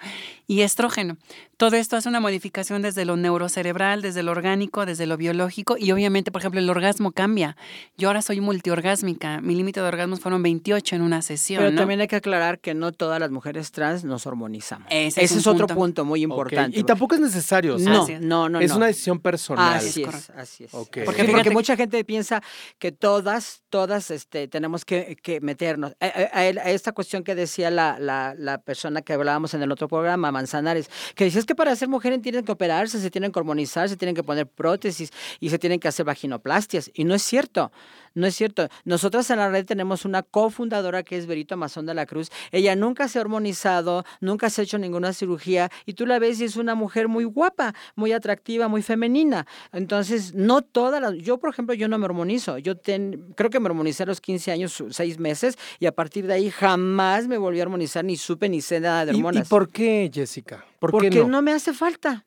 y 0.48 0.62
estrógeno. 0.62 1.18
Todo 1.58 1.76
esto 1.76 1.96
hace 1.96 2.10
una 2.10 2.20
modificación 2.20 2.82
desde 2.82 3.06
lo 3.06 3.16
neurocerebral, 3.16 4.02
desde 4.02 4.24
lo 4.24 4.32
orgánico, 4.32 4.86
desde 4.86 5.06
lo 5.06 5.18
biológico, 5.18 5.76
y 5.78 5.92
obviamente, 5.92 6.32
por 6.32 6.42
ejemplo, 6.42 6.60
el 6.60 6.70
orgasmo 6.70 7.12
cambia. 7.12 7.58
Yo 7.98 8.08
ahora 8.10 8.22
soy 8.22 8.40
multiorgásmica, 8.40 9.42
mi 9.42 9.56
límite 9.56 9.82
de 9.82 9.88
orgasmos 9.88 10.20
fueron 10.20 10.42
28 10.42 10.96
en 10.96 11.02
una 11.02 11.22
sesión. 11.22 11.60
Pero 11.60 11.72
¿no? 11.72 11.78
también 11.78 12.02
hay 12.02 12.08
que 12.08 12.16
aclarar 12.16 12.60
que 12.60 12.74
no 12.74 12.92
todas 12.92 13.20
las 13.20 13.32
mujeres 13.32 13.72
trans 13.72 14.04
nos 14.04 14.26
hormonizamos. 14.26 14.88
Ese 14.90 15.24
es 15.24 15.32
Ese 15.32 15.50
otro 15.50 15.68
punto. 15.68 16.06
muy 16.06 16.24
importante. 16.24 16.80
Y 16.80 16.84
tampoco 16.84 17.16
es 17.16 17.22
necesario, 17.22 17.78
no, 17.78 18.08
es. 18.08 18.22
no, 18.22 18.50
no, 18.50 18.60
es 18.60 18.72
no. 18.72 18.78
una 18.78 18.88
decisión 18.88 19.20
personal. 19.20 19.76
Así 19.76 20.02
es, 20.02 20.08
correcto. 20.08 20.34
así 20.38 20.64
es. 20.64 20.74
Ok. 20.74 20.98
Porque, 21.06 21.52
mucha 21.52 21.76
gente 21.76 22.04
piensa 22.04 22.42
que 22.80 22.93
todas, 22.94 23.64
todas 23.70 24.12
este, 24.12 24.48
tenemos 24.48 24.86
que, 24.86 25.16
que 25.22 25.42
meternos. 25.42 25.94
A, 26.00 26.06
a- 26.06 26.10
a- 26.10 26.40
a 26.42 26.70
esta 26.72 26.92
cuestión 26.92 27.24
que 27.24 27.36
decía 27.36 27.70
la, 27.72 27.98
la, 28.00 28.36
la 28.38 28.60
persona 28.62 29.02
que 29.02 29.14
hablábamos 29.14 29.54
en 29.54 29.62
el 29.62 29.72
otro 29.72 29.88
programa, 29.88 30.32
Manzanares, 30.32 30.90
que 31.16 31.26
decía 31.26 31.40
es 31.40 31.46
que 31.46 31.56
para 31.56 31.76
ser 31.76 31.88
mujer 31.90 32.20
tienen 32.22 32.46
que 32.46 32.52
operarse, 32.52 33.00
se 33.00 33.10
tienen 33.12 33.32
que 33.32 33.40
hormonizar, 33.40 33.90
se 33.90 33.98
tienen 33.98 34.16
que 34.16 34.24
poner 34.24 34.48
prótesis 34.48 35.12
y 35.40 35.50
se 35.50 35.60
tienen 35.60 35.80
que 35.80 35.88
hacer 35.88 36.06
vaginoplastias. 36.06 36.92
Y 36.94 37.04
no 37.04 37.14
es 37.16 37.24
cierto. 37.24 37.72
No 38.16 38.28
es 38.28 38.36
cierto. 38.36 38.68
Nosotros 38.86 39.30
en 39.30 39.38
la 39.38 39.50
red 39.50 39.66
tenemos 39.66 40.06
una 40.06 40.24
cofundadora 40.24 41.04
que 41.04 41.18
es 41.18 41.26
Berito 41.26 41.56
Amazón 41.56 41.86
de 41.86 41.94
la 41.94 42.06
Cruz. 42.06 42.30
Ella 42.52 42.76
nunca 42.76 43.08
se 43.08 43.18
ha 43.18 43.22
hormonizado, 43.22 44.06
nunca 44.22 44.50
se 44.50 44.62
ha 44.62 44.64
hecho 44.64 44.78
ninguna 44.78 45.14
cirugía 45.14 45.70
y 45.86 45.94
tú 45.94 46.06
la 46.06 46.20
ves 46.20 46.40
y 46.40 46.46
es 46.46 46.56
una 46.56 46.76
mujer 46.76 47.08
muy 47.08 47.24
guapa, 47.24 47.74
muy 47.96 48.12
atractiva, 48.12 48.68
muy 48.68 48.82
femenina. 48.82 49.48
Entonces, 49.72 50.34
no 50.34 50.62
todas 50.62 51.02
las... 51.02 51.16
Yo, 51.16 51.38
por 51.40 51.50
ejemplo, 51.50 51.74
yo 51.74 51.88
no 51.88 51.98
me 51.98 52.06
hormonizo. 52.06 52.58
Yo 52.58 52.76
creo 52.82 53.50
que 53.50 53.60
me 53.60 53.68
hormonicé 53.68 54.04
a 54.04 54.06
los 54.06 54.22
15 54.22 54.52
años, 54.52 54.84
6 54.90 55.20
meses 55.20 55.58
y 55.80 55.86
a 55.88 55.92
partir 55.92 56.28
de 56.28 56.34
ahí 56.34 56.50
jamás 56.52 57.28
me 57.28 57.38
volví 57.38 57.60
a 57.60 57.64
hormonizar 57.64 58.06
ni 58.06 58.18
supe 58.18 58.50
ni 58.50 58.62
sé 58.62 58.80
nada 58.80 59.06
de 59.06 59.12
hormonas. 59.14 59.48
¿Y, 59.48 59.50
por 59.50 59.70
qué, 59.70 60.12
Jessica? 60.14 60.66
¿Por 60.80 60.92
Porque 60.92 61.10
qué 61.10 61.20
no? 61.20 61.28
no 61.28 61.42
me 61.42 61.52
hace 61.52 61.74
falta. 61.74 62.26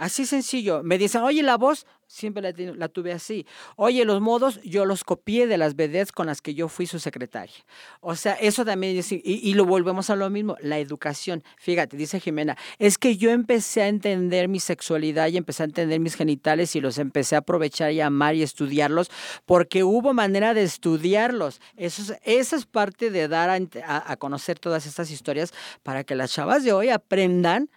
Así 0.00 0.24
sencillo. 0.24 0.82
Me 0.82 0.96
dicen, 0.96 1.20
oye, 1.20 1.42
la 1.42 1.58
voz, 1.58 1.84
siempre 2.06 2.42
la, 2.42 2.88
tuve 2.88 3.12
así. 3.12 3.46
Oye, 3.76 4.06
los 4.06 4.22
modos, 4.22 4.58
yo 4.62 4.86
los 4.86 5.04
copié 5.04 5.46
de 5.46 5.58
las 5.58 5.76
vedettes 5.76 6.10
con 6.10 6.26
las 6.26 6.40
que 6.40 6.54
yo 6.54 6.68
fui 6.68 6.86
su 6.86 6.98
secretaria. 6.98 7.54
O 8.00 8.16
sea, 8.16 8.32
eso 8.32 8.64
también, 8.64 8.96
y, 8.96 9.20
y, 9.22 9.52
lo 9.52 9.66
volvemos 9.66 10.08
a 10.08 10.16
lo 10.16 10.30
mismo, 10.30 10.56
la 10.62 10.78
educación. 10.78 11.44
Fíjate, 11.58 11.98
dice 11.98 12.18
Jimena, 12.18 12.56
es 12.78 12.96
que 12.96 13.18
yo 13.18 13.30
empecé 13.30 13.82
a 13.82 13.88
entender 13.88 14.48
mi 14.48 14.58
sexualidad 14.58 15.28
y 15.28 15.36
empecé 15.36 15.64
a 15.64 15.66
entender 15.66 16.00
mis 16.00 16.14
genitales 16.14 16.74
y 16.76 16.80
los 16.80 16.96
empecé 16.96 17.34
a 17.34 17.40
aprovechar 17.40 17.92
y 17.92 18.00
amar 18.00 18.34
y 18.34 18.42
estudiarlos 18.42 19.10
porque 19.44 19.84
hubo 19.84 20.14
manera 20.14 20.54
de 20.54 20.62
estudiarlos. 20.62 21.60
Eso 21.76 22.00
es, 22.00 22.18
esa 22.24 22.56
es 22.56 22.64
parte 22.64 23.10
de 23.10 23.28
dar 23.28 23.50
a, 23.50 24.12
a 24.12 24.16
conocer 24.16 24.58
todas 24.58 24.86
estas 24.86 25.10
historias 25.10 25.52
para 25.82 26.04
que 26.04 26.14
las 26.14 26.32
chavas 26.32 26.64
de 26.64 26.72
hoy 26.72 26.88
aprendan 26.88 27.68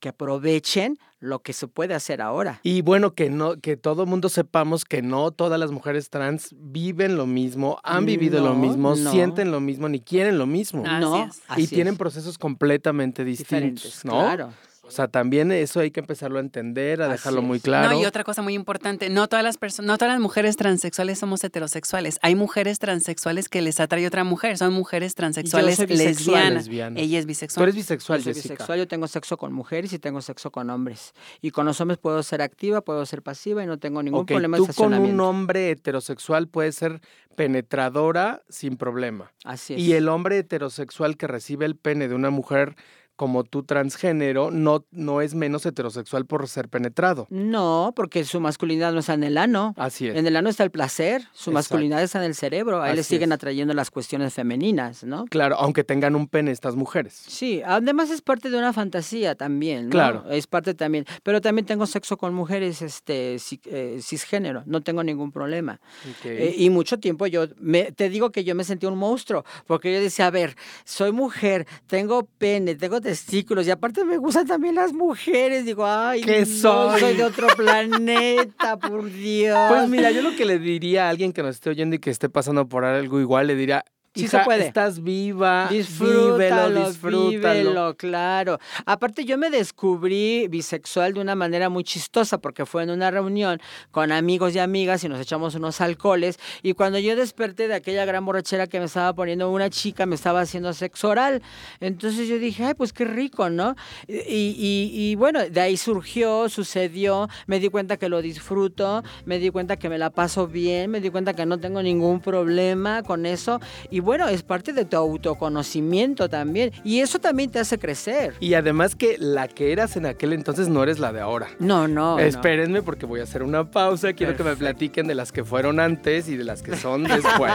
que 0.00 0.08
aprovechen 0.08 0.98
lo 1.20 1.40
que 1.40 1.52
se 1.52 1.68
puede 1.68 1.94
hacer 1.94 2.22
ahora. 2.22 2.60
Y 2.62 2.80
bueno, 2.82 3.14
que 3.14 3.30
no, 3.30 3.56
que 3.56 3.76
todo 3.76 4.06
mundo 4.06 4.28
sepamos 4.28 4.84
que 4.84 5.02
no 5.02 5.30
todas 5.30 5.60
las 5.60 5.70
mujeres 5.70 6.08
trans 6.08 6.54
viven 6.56 7.16
lo 7.16 7.26
mismo, 7.26 7.78
han 7.84 8.06
vivido 8.06 8.42
lo 8.42 8.54
mismo, 8.54 8.96
sienten 8.96 9.50
lo 9.50 9.60
mismo, 9.60 9.88
ni 9.88 10.00
quieren 10.00 10.38
lo 10.38 10.46
mismo. 10.46 10.82
no, 10.82 11.28
y 11.56 11.66
tienen 11.66 11.96
procesos 11.96 12.38
completamente 12.38 13.24
distintos, 13.24 14.04
¿no? 14.04 14.12
Claro. 14.12 14.50
O 14.90 14.92
sea, 14.92 15.06
también 15.06 15.52
eso 15.52 15.78
hay 15.78 15.92
que 15.92 16.00
empezarlo 16.00 16.38
a 16.38 16.40
entender, 16.40 17.00
a 17.00 17.06
dejarlo 17.06 17.42
muy 17.42 17.60
claro. 17.60 17.90
No, 17.90 18.02
y 18.02 18.04
otra 18.04 18.24
cosa 18.24 18.42
muy 18.42 18.54
importante, 18.54 19.08
no 19.08 19.28
todas 19.28 19.44
las 19.44 19.56
personas, 19.56 19.86
no 19.86 19.98
todas 19.98 20.14
las 20.14 20.20
mujeres 20.20 20.56
transexuales 20.56 21.20
somos 21.20 21.44
heterosexuales. 21.44 22.18
Hay 22.22 22.34
mujeres 22.34 22.80
transexuales 22.80 23.48
que 23.48 23.62
les 23.62 23.78
atrae 23.78 24.04
otra 24.04 24.24
mujer, 24.24 24.58
son 24.58 24.72
mujeres 24.72 25.14
transexuales 25.14 25.78
lesbianas. 25.78 26.68
Ella 26.96 27.20
es 27.20 27.26
bisexual. 27.26 27.60
Tú 27.60 27.62
eres 27.62 27.76
bisexual, 27.76 28.18
yo 28.18 28.24
soy 28.24 28.34
Jessica. 28.34 28.54
bisexual, 28.54 28.78
yo 28.80 28.88
tengo 28.88 29.06
sexo 29.06 29.36
con 29.36 29.52
mujeres 29.52 29.92
y 29.92 30.00
tengo 30.00 30.20
sexo 30.22 30.50
con 30.50 30.68
hombres. 30.70 31.14
Y 31.40 31.52
con 31.52 31.66
los 31.66 31.80
hombres 31.80 31.98
puedo 31.98 32.20
ser 32.24 32.42
activa, 32.42 32.80
puedo 32.80 33.06
ser 33.06 33.22
pasiva 33.22 33.62
y 33.62 33.66
no 33.66 33.78
tengo 33.78 34.02
ningún 34.02 34.26
problema 34.26 34.56
tú 34.56 34.66
con 34.74 34.94
un 34.94 35.20
hombre 35.20 35.70
heterosexual 35.70 36.48
puedes 36.48 36.74
ser 36.74 37.00
penetradora 37.36 38.42
sin 38.48 38.76
problema. 38.76 39.32
Así 39.44 39.74
es. 39.74 39.80
Y 39.80 39.92
el 39.92 40.08
hombre 40.08 40.38
heterosexual 40.38 41.16
que 41.16 41.28
recibe 41.28 41.64
el 41.64 41.76
pene 41.76 42.08
de 42.08 42.16
una 42.16 42.30
mujer 42.30 42.74
como 43.20 43.44
tú 43.44 43.64
transgénero 43.64 44.50
no, 44.50 44.86
no 44.92 45.20
es 45.20 45.34
menos 45.34 45.66
heterosexual 45.66 46.24
por 46.24 46.48
ser 46.48 46.70
penetrado. 46.70 47.26
No, 47.28 47.92
porque 47.94 48.24
su 48.24 48.40
masculinidad 48.40 48.94
no 48.94 49.00
está 49.00 49.12
en 49.12 49.24
el 49.24 49.36
ano. 49.36 49.74
Así 49.76 50.08
es. 50.08 50.16
En 50.16 50.26
el 50.26 50.36
ano 50.36 50.48
está 50.48 50.64
el 50.64 50.70
placer, 50.70 51.28
su 51.34 51.52
masculinidad 51.52 52.02
está 52.02 52.20
en 52.20 52.24
el 52.24 52.34
cerebro. 52.34 52.80
A 52.80 52.88
él 52.88 52.96
le 52.96 53.02
siguen 53.02 53.30
atrayendo 53.32 53.74
las 53.74 53.90
cuestiones 53.90 54.32
femeninas, 54.32 55.04
¿no? 55.04 55.26
Claro, 55.26 55.56
aunque 55.58 55.84
tengan 55.84 56.16
un 56.16 56.28
pene 56.28 56.50
estas 56.50 56.76
mujeres. 56.76 57.12
Sí, 57.12 57.60
además 57.62 58.08
es 58.08 58.22
parte 58.22 58.48
de 58.48 58.56
una 58.56 58.72
fantasía 58.72 59.34
también, 59.34 59.90
¿no? 59.90 59.90
Claro. 59.90 60.24
Es 60.30 60.46
parte 60.46 60.72
también. 60.72 61.04
Pero 61.22 61.42
también 61.42 61.66
tengo 61.66 61.84
sexo 61.84 62.16
con 62.16 62.32
mujeres 62.32 62.80
este, 62.80 63.36
eh, 63.66 63.98
cisgénero, 64.00 64.62
no 64.64 64.80
tengo 64.80 65.04
ningún 65.04 65.30
problema. 65.30 65.78
Eh, 66.24 66.54
y 66.56 66.70
mucho 66.70 66.98
tiempo 66.98 67.26
yo, 67.26 67.48
me, 67.58 67.92
te 67.92 68.08
digo 68.08 68.32
que 68.32 68.44
yo 68.44 68.54
me 68.54 68.64
sentí 68.64 68.86
un 68.86 68.96
monstruo, 68.96 69.44
porque 69.66 69.92
yo 69.92 70.00
decía, 70.00 70.28
a 70.28 70.30
ver, 70.30 70.56
soy 70.86 71.12
mujer, 71.12 71.66
tengo 71.86 72.26
pene, 72.38 72.76
tengo 72.76 73.02
testículos 73.10 73.66
y 73.66 73.72
aparte 73.72 74.04
me 74.04 74.18
gustan 74.18 74.46
también 74.46 74.76
las 74.76 74.92
mujeres. 74.92 75.64
Digo, 75.64 75.84
ay, 75.84 76.20
¿Qué 76.20 76.46
soy? 76.46 77.00
soy 77.00 77.16
de 77.16 77.24
otro 77.24 77.48
planeta, 77.56 78.78
por 78.78 79.10
Dios. 79.10 79.58
Pues 79.68 79.88
mira, 79.88 80.12
yo 80.12 80.22
lo 80.22 80.36
que 80.36 80.44
le 80.44 80.60
diría 80.60 81.06
a 81.06 81.10
alguien 81.10 81.32
que 81.32 81.42
nos 81.42 81.56
esté 81.56 81.70
oyendo 81.70 81.96
y 81.96 81.98
que 81.98 82.10
esté 82.10 82.28
pasando 82.28 82.68
por 82.68 82.84
algo 82.84 83.20
igual, 83.20 83.48
le 83.48 83.56
diría, 83.56 83.84
Sí 84.12 84.26
se 84.26 84.40
puede. 84.40 84.66
Estás 84.66 85.02
viva. 85.04 85.68
Disfrútalo, 85.70 86.88
disfrútalo. 86.88 87.30
Vívelo, 87.30 87.96
claro. 87.96 88.58
Aparte, 88.84 89.24
yo 89.24 89.38
me 89.38 89.50
descubrí 89.50 90.48
bisexual 90.48 91.14
de 91.14 91.20
una 91.20 91.36
manera 91.36 91.68
muy 91.68 91.84
chistosa 91.84 92.38
porque 92.38 92.66
fue 92.66 92.82
en 92.82 92.90
una 92.90 93.12
reunión 93.12 93.60
con 93.92 94.10
amigos 94.10 94.56
y 94.56 94.58
amigas 94.58 95.04
y 95.04 95.08
nos 95.08 95.20
echamos 95.20 95.54
unos 95.54 95.80
alcoholes. 95.80 96.40
Y 96.62 96.72
cuando 96.72 96.98
yo 96.98 97.14
desperté 97.14 97.68
de 97.68 97.74
aquella 97.74 98.04
gran 98.04 98.24
borrachera 98.24 98.66
que 98.66 98.80
me 98.80 98.86
estaba 98.86 99.14
poniendo 99.14 99.48
una 99.48 99.70
chica, 99.70 100.06
me 100.06 100.16
estaba 100.16 100.40
haciendo 100.40 100.72
sexo 100.72 101.10
oral. 101.10 101.40
Entonces 101.78 102.26
yo 102.26 102.40
dije, 102.40 102.64
ay, 102.64 102.74
pues 102.74 102.92
qué 102.92 103.04
rico, 103.04 103.48
¿no? 103.48 103.76
Y, 104.08 104.16
y, 104.16 104.90
y 104.92 105.14
bueno, 105.14 105.48
de 105.48 105.60
ahí 105.60 105.76
surgió, 105.76 106.48
sucedió. 106.48 107.28
Me 107.46 107.60
di 107.60 107.68
cuenta 107.68 107.96
que 107.96 108.08
lo 108.08 108.22
disfruto, 108.22 109.04
me 109.24 109.38
di 109.38 109.50
cuenta 109.50 109.76
que 109.76 109.88
me 109.88 109.98
la 109.98 110.10
paso 110.10 110.48
bien, 110.48 110.90
me 110.90 111.00
di 111.00 111.10
cuenta 111.10 111.32
que 111.34 111.46
no 111.46 111.60
tengo 111.60 111.80
ningún 111.80 112.20
problema 112.20 113.04
con 113.04 113.24
eso. 113.24 113.60
Y 113.88 113.99
y 114.00 114.02
bueno, 114.02 114.26
es 114.28 114.42
parte 114.42 114.72
de 114.72 114.86
tu 114.86 114.96
autoconocimiento 114.96 116.30
también. 116.30 116.72
Y 116.84 117.00
eso 117.00 117.18
también 117.18 117.50
te 117.50 117.58
hace 117.58 117.78
crecer. 117.78 118.32
Y 118.40 118.54
además 118.54 118.96
que 118.96 119.18
la 119.18 119.46
que 119.46 119.72
eras 119.72 119.94
en 119.96 120.06
aquel 120.06 120.32
entonces 120.32 120.70
no 120.70 120.82
eres 120.82 120.98
la 120.98 121.12
de 121.12 121.20
ahora. 121.20 121.48
No, 121.58 121.86
no. 121.86 122.18
Espérenme 122.18 122.80
porque 122.80 123.04
voy 123.04 123.20
a 123.20 123.24
hacer 123.24 123.42
una 123.42 123.70
pausa. 123.70 124.14
Quiero 124.14 124.34
que 124.38 124.42
me 124.42 124.56
platiquen 124.56 125.06
de 125.06 125.14
las 125.14 125.32
que 125.32 125.44
fueron 125.44 125.80
antes 125.80 126.30
y 126.30 126.36
de 126.38 126.44
las 126.44 126.62
que 126.62 126.76
son 126.76 127.02
después. 127.04 127.52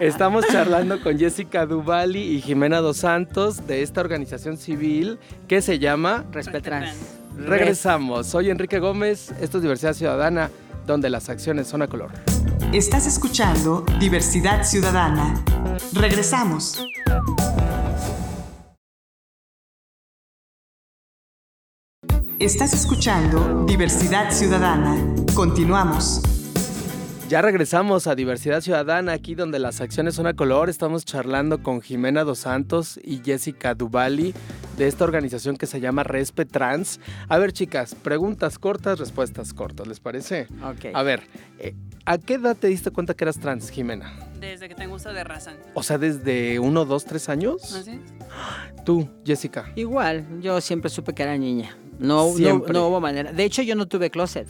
Estamos 0.00 0.46
charlando 0.46 1.02
con 1.02 1.18
Jessica 1.18 1.66
Duvali 1.66 2.22
y 2.22 2.40
Jimena 2.40 2.78
Dos 2.78 2.96
Santos 2.96 3.66
de 3.66 3.82
esta 3.82 4.00
organización 4.00 4.56
civil 4.56 5.18
que 5.48 5.60
se 5.60 5.78
llama 5.78 6.24
Respetrans. 6.32 6.96
Regresamos. 7.36 8.26
Soy 8.26 8.48
Enrique 8.48 8.78
Gómez. 8.78 9.32
Esto 9.38 9.58
es 9.58 9.62
Diversidad 9.62 9.92
Ciudadana, 9.92 10.50
donde 10.88 11.10
las 11.10 11.28
acciones 11.28 11.68
son 11.68 11.82
a 11.82 11.86
color. 11.86 12.10
Estás 12.72 13.06
escuchando 13.06 13.84
Diversidad 14.00 14.64
Ciudadana. 14.64 15.44
Regresamos. 15.92 16.82
Estás 22.38 22.72
escuchando 22.72 23.66
Diversidad 23.66 24.32
Ciudadana. 24.32 24.96
Continuamos. 25.34 26.37
Ya 27.28 27.42
regresamos 27.42 28.06
a 28.06 28.14
Diversidad 28.14 28.62
Ciudadana, 28.62 29.12
aquí 29.12 29.34
donde 29.34 29.58
las 29.58 29.82
acciones 29.82 30.14
son 30.14 30.26
a 30.26 30.32
color. 30.32 30.70
Estamos 30.70 31.04
charlando 31.04 31.62
con 31.62 31.82
Jimena 31.82 32.24
Dos 32.24 32.38
Santos 32.38 32.98
y 33.04 33.20
Jessica 33.22 33.74
Duvali 33.74 34.32
de 34.78 34.86
esta 34.88 35.04
organización 35.04 35.58
que 35.58 35.66
se 35.66 35.78
llama 35.78 36.04
Respe 36.04 36.46
Trans. 36.46 37.00
A 37.28 37.36
ver, 37.36 37.52
chicas, 37.52 37.94
preguntas 37.94 38.58
cortas, 38.58 38.98
respuestas 38.98 39.52
cortas, 39.52 39.86
¿les 39.86 40.00
parece? 40.00 40.48
Ok. 40.64 40.86
A 40.94 41.02
ver, 41.02 41.24
eh, 41.58 41.74
¿a 42.06 42.16
qué 42.16 42.34
edad 42.34 42.56
te 42.56 42.68
diste 42.68 42.90
cuenta 42.92 43.12
que 43.12 43.24
eras 43.24 43.38
trans, 43.38 43.68
Jimena? 43.68 44.10
Desde 44.40 44.66
que 44.66 44.74
tengo 44.74 44.94
uso 44.94 45.12
de 45.12 45.22
razón. 45.22 45.56
O 45.74 45.82
sea, 45.82 45.98
desde 45.98 46.58
uno, 46.58 46.86
dos, 46.86 47.04
tres 47.04 47.28
años. 47.28 47.74
¿Así? 47.74 48.00
Tú, 48.86 49.06
Jessica. 49.26 49.70
Igual, 49.76 50.40
yo 50.40 50.62
siempre 50.62 50.88
supe 50.88 51.12
que 51.12 51.24
era 51.24 51.36
niña. 51.36 51.76
No, 51.98 52.32
no, 52.38 52.58
no 52.60 52.88
hubo 52.88 53.02
manera. 53.02 53.32
De 53.32 53.44
hecho, 53.44 53.60
yo 53.60 53.74
no 53.74 53.86
tuve 53.86 54.08
closet. 54.08 54.48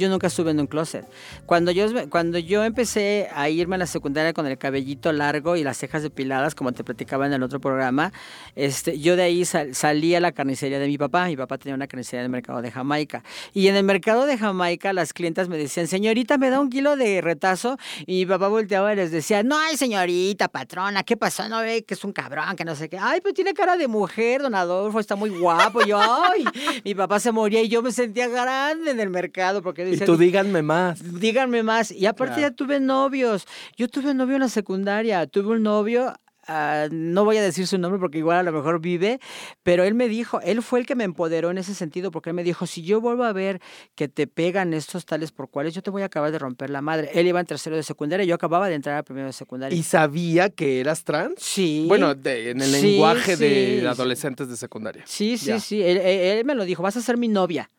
Yo 0.00 0.08
nunca 0.08 0.28
estuve 0.28 0.50
en 0.52 0.60
un 0.60 0.66
closet. 0.66 1.04
Cuando 1.44 1.70
yo, 1.72 1.84
cuando 2.08 2.38
yo 2.38 2.64
empecé 2.64 3.28
a 3.34 3.50
irme 3.50 3.74
a 3.74 3.78
la 3.78 3.86
secundaria 3.86 4.32
con 4.32 4.46
el 4.46 4.56
cabellito 4.56 5.12
largo 5.12 5.56
y 5.56 5.62
las 5.62 5.76
cejas 5.76 6.02
depiladas, 6.02 6.54
como 6.54 6.72
te 6.72 6.82
platicaba 6.82 7.26
en 7.26 7.34
el 7.34 7.42
otro 7.42 7.60
programa, 7.60 8.10
este, 8.56 8.98
yo 8.98 9.14
de 9.14 9.24
ahí 9.24 9.44
salí 9.44 10.14
a 10.14 10.20
la 10.20 10.32
carnicería 10.32 10.78
de 10.78 10.86
mi 10.86 10.96
papá. 10.96 11.26
Mi 11.26 11.36
papá 11.36 11.58
tenía 11.58 11.74
una 11.74 11.86
carnicería 11.86 12.20
en 12.20 12.24
el 12.24 12.30
mercado 12.30 12.62
de 12.62 12.70
Jamaica. 12.70 13.22
Y 13.52 13.68
en 13.68 13.76
el 13.76 13.84
mercado 13.84 14.24
de 14.24 14.38
Jamaica 14.38 14.94
las 14.94 15.12
clientas 15.12 15.50
me 15.50 15.58
decían, 15.58 15.86
señorita, 15.86 16.38
¿me 16.38 16.48
da 16.48 16.60
un 16.60 16.70
kilo 16.70 16.96
de 16.96 17.20
retazo? 17.20 17.76
Y 18.06 18.20
mi 18.20 18.26
papá 18.26 18.48
volteaba 18.48 18.94
y 18.94 18.96
les 18.96 19.10
decía, 19.10 19.42
no, 19.42 19.58
ay, 19.58 19.76
señorita, 19.76 20.48
patrona, 20.48 21.02
¿qué 21.02 21.18
pasó? 21.18 21.46
No 21.50 21.60
ve 21.60 21.84
que 21.84 21.92
es 21.92 22.02
un 22.04 22.12
cabrón, 22.12 22.56
que 22.56 22.64
no 22.64 22.74
sé 22.74 22.88
qué. 22.88 22.96
Ay, 22.98 23.20
pues 23.20 23.34
tiene 23.34 23.52
cara 23.52 23.76
de 23.76 23.86
mujer, 23.86 24.40
don 24.40 24.54
Adolfo, 24.54 24.98
está 24.98 25.14
muy 25.14 25.28
guapo. 25.28 25.82
Y 25.82 25.88
yo, 25.88 26.00
ay, 26.00 26.46
mi 26.86 26.94
papá 26.94 27.20
se 27.20 27.32
moría 27.32 27.60
y 27.60 27.68
yo 27.68 27.82
me 27.82 27.92
sentía 27.92 28.28
grande 28.28 28.92
en 28.92 28.98
el 28.98 29.10
mercado 29.10 29.60
porque 29.60 29.89
y 29.92 29.98
tú 29.98 30.16
díganme 30.16 30.62
más. 30.62 31.20
Díganme 31.20 31.62
más. 31.62 31.90
Y 31.90 32.06
aparte 32.06 32.40
ya 32.40 32.50
tuve 32.50 32.80
novios. 32.80 33.46
Yo 33.76 33.88
tuve 33.88 34.14
novio 34.14 34.36
en 34.36 34.42
la 34.42 34.48
secundaria. 34.48 35.26
Tuve 35.26 35.56
un 35.56 35.62
novio 35.62 36.14
Uh, 36.50 36.88
no 36.90 37.24
voy 37.24 37.36
a 37.36 37.42
decir 37.42 37.66
su 37.66 37.78
nombre 37.78 38.00
porque 38.00 38.18
igual 38.18 38.38
a 38.38 38.42
lo 38.42 38.50
mejor 38.50 38.80
vive, 38.80 39.20
pero 39.62 39.84
él 39.84 39.94
me 39.94 40.08
dijo, 40.08 40.40
él 40.40 40.62
fue 40.62 40.80
el 40.80 40.86
que 40.86 40.96
me 40.96 41.04
empoderó 41.04 41.50
en 41.50 41.58
ese 41.58 41.74
sentido, 41.74 42.10
porque 42.10 42.30
él 42.30 42.34
me 42.34 42.42
dijo, 42.42 42.66
si 42.66 42.82
yo 42.82 43.00
vuelvo 43.00 43.22
a 43.22 43.32
ver 43.32 43.60
que 43.94 44.08
te 44.08 44.26
pegan 44.26 44.74
estos 44.74 45.04
tales 45.04 45.30
por 45.30 45.48
cuales, 45.48 45.74
yo 45.74 45.82
te 45.82 45.90
voy 45.90 46.02
a 46.02 46.06
acabar 46.06 46.32
de 46.32 46.40
romper 46.40 46.70
la 46.70 46.80
madre. 46.80 47.10
Él 47.14 47.28
iba 47.28 47.38
en 47.38 47.46
tercero 47.46 47.76
de 47.76 47.84
secundaria, 47.84 48.24
yo 48.24 48.34
acababa 48.34 48.68
de 48.68 48.74
entrar 48.74 48.96
a 48.96 49.02
primero 49.04 49.28
de 49.28 49.32
secundaria. 49.32 49.78
¿Y 49.78 49.82
sabía 49.84 50.48
que 50.48 50.80
eras 50.80 51.04
trans? 51.04 51.34
Sí. 51.38 51.84
Bueno, 51.86 52.12
en 52.12 52.60
el 52.60 52.72
lenguaje 52.72 53.36
de 53.36 53.86
adolescentes 53.86 54.48
de 54.48 54.56
secundaria. 54.56 55.04
Sí, 55.06 55.38
sí, 55.38 55.60
sí. 55.60 55.82
Él, 55.82 55.98
él 55.98 56.44
me 56.44 56.56
lo 56.56 56.64
dijo, 56.64 56.82
vas 56.82 56.96
a 56.96 57.02
ser 57.02 57.16
mi 57.16 57.28
novia 57.28 57.70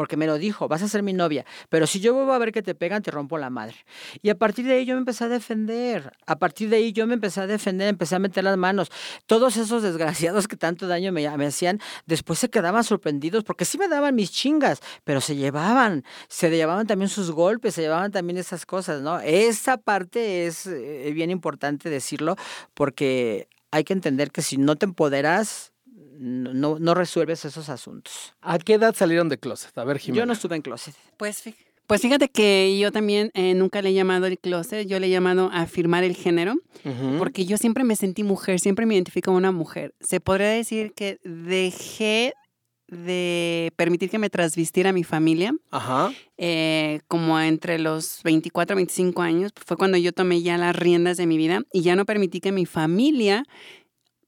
porque 0.00 0.16
me 0.16 0.26
lo 0.26 0.38
dijo, 0.38 0.66
vas 0.66 0.80
a 0.80 0.88
ser 0.88 1.02
mi 1.02 1.12
novia, 1.12 1.44
pero 1.68 1.86
si 1.86 2.00
yo 2.00 2.14
vuelvo 2.14 2.32
a 2.32 2.38
ver 2.38 2.52
que 2.52 2.62
te 2.62 2.74
pegan, 2.74 3.02
te 3.02 3.10
rompo 3.10 3.36
la 3.36 3.50
madre. 3.50 3.76
Y 4.22 4.30
a 4.30 4.34
partir 4.34 4.64
de 4.64 4.72
ahí 4.72 4.86
yo 4.86 4.94
me 4.94 5.00
empecé 5.00 5.24
a 5.24 5.28
defender, 5.28 6.10
a 6.24 6.38
partir 6.38 6.70
de 6.70 6.76
ahí 6.76 6.92
yo 6.94 7.06
me 7.06 7.12
empecé 7.12 7.42
a 7.42 7.46
defender, 7.46 7.86
empecé 7.86 8.14
a 8.14 8.18
meter 8.18 8.44
las 8.44 8.56
manos. 8.56 8.90
Todos 9.26 9.58
esos 9.58 9.82
desgraciados 9.82 10.48
que 10.48 10.56
tanto 10.56 10.88
daño 10.88 11.12
me, 11.12 11.26
hacían, 11.26 11.80
después 12.06 12.38
se 12.38 12.48
quedaban 12.48 12.82
sorprendidos, 12.82 13.44
porque 13.44 13.66
sí 13.66 13.76
me 13.76 13.88
daban 13.88 14.14
mis 14.14 14.32
chingas, 14.32 14.80
pero 15.04 15.20
se 15.20 15.36
llevaban, 15.36 16.02
se 16.28 16.48
llevaban 16.48 16.86
también 16.86 17.10
sus 17.10 17.30
golpes, 17.30 17.74
se 17.74 17.82
llevaban 17.82 18.10
también 18.10 18.38
esas 18.38 18.64
cosas, 18.64 19.02
¿no? 19.02 19.20
Esa 19.20 19.76
parte 19.76 20.46
es 20.46 20.66
eh, 20.66 21.10
bien 21.12 21.30
importante 21.30 21.90
decirlo, 21.90 22.36
porque 22.72 23.48
hay 23.70 23.84
que 23.84 23.92
entender 23.92 24.30
que 24.30 24.40
si 24.40 24.56
no 24.56 24.76
te 24.76 24.86
empoderas, 24.86 25.74
no, 26.20 26.78
no 26.78 26.94
resuelves 26.94 27.46
esos 27.46 27.70
asuntos. 27.70 28.34
¿A 28.42 28.58
qué 28.58 28.74
edad 28.74 28.94
salieron 28.94 29.30
de 29.30 29.38
closet? 29.38 29.76
A 29.78 29.84
ver, 29.84 29.98
Jimena. 29.98 30.20
Yo 30.22 30.26
no 30.26 30.34
estuve 30.34 30.54
en 30.54 30.60
closet. 30.60 30.94
Pues, 31.16 31.42
pues 31.86 32.02
fíjate 32.02 32.28
que 32.28 32.78
yo 32.78 32.92
también 32.92 33.30
eh, 33.32 33.54
nunca 33.54 33.80
le 33.80 33.88
he 33.88 33.94
llamado 33.94 34.26
el 34.26 34.38
closet, 34.38 34.86
yo 34.86 35.00
le 35.00 35.06
he 35.06 35.10
llamado 35.10 35.48
afirmar 35.50 36.04
el 36.04 36.14
género, 36.14 36.56
porque 37.18 37.46
yo 37.46 37.56
siempre 37.56 37.84
me 37.84 37.96
sentí 37.96 38.22
mujer, 38.22 38.60
siempre 38.60 38.84
me 38.84 38.94
identifico 38.94 39.30
como 39.30 39.38
una 39.38 39.50
mujer. 39.50 39.94
Se 40.00 40.20
podría 40.20 40.48
decir 40.50 40.92
que 40.92 41.18
dejé 41.24 42.34
de 42.88 43.72
permitir 43.76 44.10
que 44.10 44.18
me 44.18 44.30
trasvistiera 44.30 44.92
mi 44.92 45.04
familia, 45.04 45.54
Ajá. 45.70 46.12
eh, 46.36 47.00
como 47.08 47.38
entre 47.40 47.78
los 47.78 48.20
24 48.24 48.74
y 48.74 48.76
25 48.76 49.22
años, 49.22 49.52
fue 49.64 49.76
cuando 49.76 49.96
yo 49.96 50.12
tomé 50.12 50.42
ya 50.42 50.58
las 50.58 50.74
riendas 50.74 51.16
de 51.16 51.26
mi 51.26 51.38
vida 51.38 51.62
y 51.72 51.82
ya 51.82 51.94
no 51.96 52.04
permití 52.04 52.40
que 52.40 52.52
mi 52.52 52.66
familia 52.66 53.44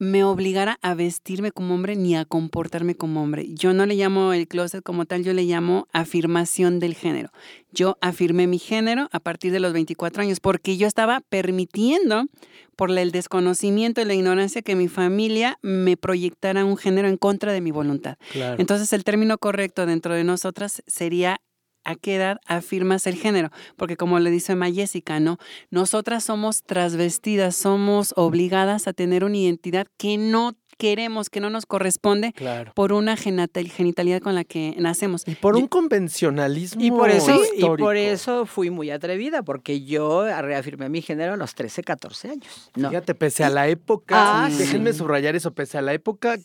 me 0.03 0.25
obligara 0.25 0.81
a 0.83 0.95
vestirme 0.95 1.53
como 1.53 1.75
hombre 1.75 1.95
ni 1.95 2.17
a 2.17 2.25
comportarme 2.25 2.97
como 2.97 3.23
hombre. 3.23 3.47
Yo 3.51 3.73
no 3.73 3.87
le 3.87 3.95
llamo 3.95 4.33
el 4.33 4.49
closet 4.49 4.83
como 4.83 5.05
tal, 5.05 5.23
yo 5.23 5.33
le 5.33 5.45
llamo 5.45 5.87
afirmación 5.93 6.81
del 6.81 6.97
género. 6.97 7.31
Yo 7.71 7.99
afirmé 8.01 8.49
mi 8.49 8.59
género 8.59 9.09
a 9.13 9.21
partir 9.21 9.53
de 9.53 9.61
los 9.61 9.73
24 9.73 10.23
años 10.23 10.41
porque 10.41 10.77
yo 10.77 10.89
estaba 10.89 11.21
permitiendo, 11.21 12.27
por 12.75 12.91
el 12.91 13.13
desconocimiento 13.13 14.01
y 14.01 14.05
la 14.05 14.15
ignorancia, 14.15 14.61
que 14.61 14.75
mi 14.75 14.89
familia 14.89 15.61
me 15.63 15.97
proyectara 15.97 16.65
un 16.65 16.77
género 16.77 17.07
en 17.07 17.17
contra 17.17 17.53
de 17.53 17.61
mi 17.61 17.71
voluntad. 17.71 18.17
Claro. 18.33 18.57
Entonces 18.59 18.93
el 18.93 19.05
término 19.05 19.39
correcto 19.39 19.87
dentro 19.87 20.15
de 20.15 20.25
nosotras 20.25 20.83
sería 20.89 21.41
¿a 21.85 21.95
qué 21.97 22.17
edad 22.17 22.39
afirmas 22.47 23.07
el 23.07 23.17
género? 23.17 23.51
Porque 23.77 23.97
como 23.97 24.19
le 24.19 24.31
dice 24.31 24.55
Ma 24.55 24.71
Jessica, 24.71 25.21
¿no? 25.21 25.39
Nosotras 25.71 26.25
somos 26.25 26.63
transvestidas, 26.63 27.57
somos 27.57 28.13
obligadas 28.17 28.87
a 28.89 28.93
tener 28.93 29.25
una 29.25 29.37
identidad 29.37 29.87
que 29.97 30.17
no 30.19 30.53
queremos, 30.79 31.31
que 31.31 31.39
no 31.39 31.49
nos 31.51 31.65
corresponde 31.67 32.33
claro. 32.33 32.73
por 32.75 32.93
una 32.93 33.17
genital- 33.17 33.69
genitalidad 33.69 34.21
con 34.21 34.35
la 34.35 34.43
que 34.43 34.75
nacemos. 34.79 35.23
Y 35.27 35.35
por 35.37 35.55
Yo- 35.55 35.61
un 35.61 35.69
convencionalismo 35.69 36.83
Y 36.83 36.91
por 36.91 37.11
eso, 37.11 37.39
y 37.57 37.61
por 37.77 37.97
eso 37.97 38.47
fui 38.47 38.71
muy 38.71 38.91
atrevida, 38.91 39.43
porque 39.43 39.85
yo 39.85 40.25
reafirmé 40.43 40.89
mi 40.89 41.01
género 41.03 41.35
a 41.35 41.37
los 41.37 41.55
13, 41.55 41.83
14 41.85 42.31
años. 42.31 42.71
No. 42.75 42.89
Fíjate, 42.89 43.15
pese 43.15 43.45
a 43.45 43.51
la 43.51 43.69
época, 43.69 44.45
Ah, 44.47 44.49
déjenme 44.51 44.93
sí. 44.93 44.99
subrayar 44.99 45.37
eso, 45.37 45.53
pese 45.55 45.79
a 45.79 45.83
la 45.83 45.93
época, 45.93 46.37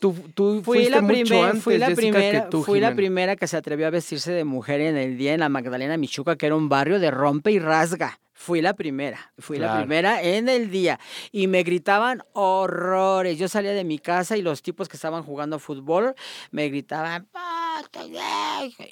tú, 0.00 0.14
tú 0.34 0.62
Fui 0.62 0.78
fuiste 0.78 0.90
la, 0.90 1.00
mucho 1.02 1.24
primer- 1.24 1.44
antes, 1.44 1.62
fui 1.62 1.78
la 1.78 1.86
Jessica, 1.86 2.00
primera, 2.12 2.44
que 2.44 2.50
tú, 2.50 2.62
fui 2.62 2.80
la 2.80 2.94
primera 2.94 3.36
que 3.36 3.46
se 3.46 3.56
atrevió 3.56 3.86
a 3.86 3.90
vestirse 3.90 4.32
de 4.32 4.44
mujer 4.44 4.80
en 4.80 4.96
el 4.96 5.16
día 5.16 5.34
en 5.34 5.40
la 5.40 5.48
Magdalena 5.48 5.96
Michuca, 5.96 6.36
que 6.36 6.46
era 6.46 6.56
un 6.56 6.68
barrio 6.68 6.98
de 7.00 7.10
rompe 7.10 7.50
y 7.52 7.58
rasga. 7.58 8.18
Fui 8.38 8.60
la 8.60 8.74
primera, 8.74 9.32
fui 9.38 9.58
la 9.58 9.78
primera 9.78 10.22
en 10.22 10.50
el 10.50 10.70
día. 10.70 11.00
Y 11.32 11.46
me 11.46 11.62
gritaban 11.62 12.22
horrores. 12.34 13.38
Yo 13.38 13.48
salía 13.48 13.72
de 13.72 13.82
mi 13.82 13.98
casa 13.98 14.36
y 14.36 14.42
los 14.42 14.60
tipos 14.60 14.90
que 14.90 14.98
estaban 14.98 15.22
jugando 15.22 15.58
fútbol 15.58 16.14
me 16.50 16.68
gritaban. 16.68 17.28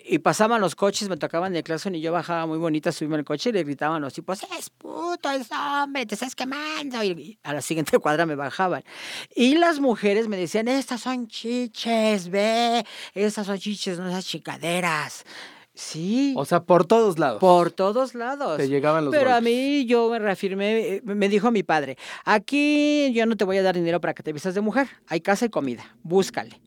Y 0.07 0.19
pasaban 0.21 0.63
los 0.63 0.75
coches, 0.75 1.11
me 1.11 1.19
tocaban 1.19 1.55
el 1.55 1.63
claxon 1.63 1.95
y 1.95 2.01
yo 2.01 2.11
bajaba 2.11 2.47
muy 2.47 2.57
bonita, 2.57 2.91
subíme 2.91 3.17
al 3.17 3.25
coche 3.25 3.51
y 3.51 3.53
le 3.53 3.65
gritaban 3.65 4.01
los 4.01 4.15
tipos, 4.15 4.43
es 4.59 4.71
puto, 4.71 5.31
es 5.31 5.49
hombre, 5.53 6.07
te 6.07 6.15
estás 6.15 6.35
quemando. 6.35 7.05
Y 7.05 7.39
a 7.43 7.53
la 7.53 7.61
siguiente 7.61 7.99
cuadra 8.01 8.25
me 8.25 8.37
bajaban. 8.37 8.83
Y 9.37 9.57
las 9.57 9.79
mujeres 9.79 10.27
me 10.27 10.39
decían, 10.39 10.69
estas 10.69 11.03
son 11.03 11.29
chiches, 11.29 12.31
ve, 12.31 12.85
estas 13.13 13.47
son 13.47 13.59
chiches, 13.59 13.99
no 13.99 14.09
esas 14.09 14.25
chicaderas. 14.25 15.27
Sí, 15.75 16.35
O 16.37 16.45
sea, 16.45 16.63
por 16.63 16.87
todos 16.87 17.19
lados. 17.19 17.41
por 17.41 17.73
todos 17.73 18.15
lados. 18.15 18.59
te 18.59 18.69
llegaban 18.69 19.05
los 19.05 19.13
Pero 19.15 19.33
a 19.35 19.41
mí 19.41 19.85
yo 19.87 20.09
me 20.09 20.21
reafirmé, 20.21 20.79
eh, 20.97 21.03
me 21.05 21.29
dijo 21.29 21.51
mi 21.51 21.65
padre, 21.65 21.99
aquí 22.25 23.13
yo 23.13 23.27
no 23.27 23.37
te 23.37 23.45
voy 23.45 23.57
a 23.57 23.63
dar 23.63 23.75
dinero 23.75 24.01
para 24.01 24.15
que 24.15 24.23
te 24.23 24.33
vistas 24.33 24.55
de 24.55 24.61
mujer, 24.61 24.87
hay 25.09 25.21
casa 25.21 25.47
y 25.47 25.49
comida, 25.49 25.97
búscale. 26.05 26.61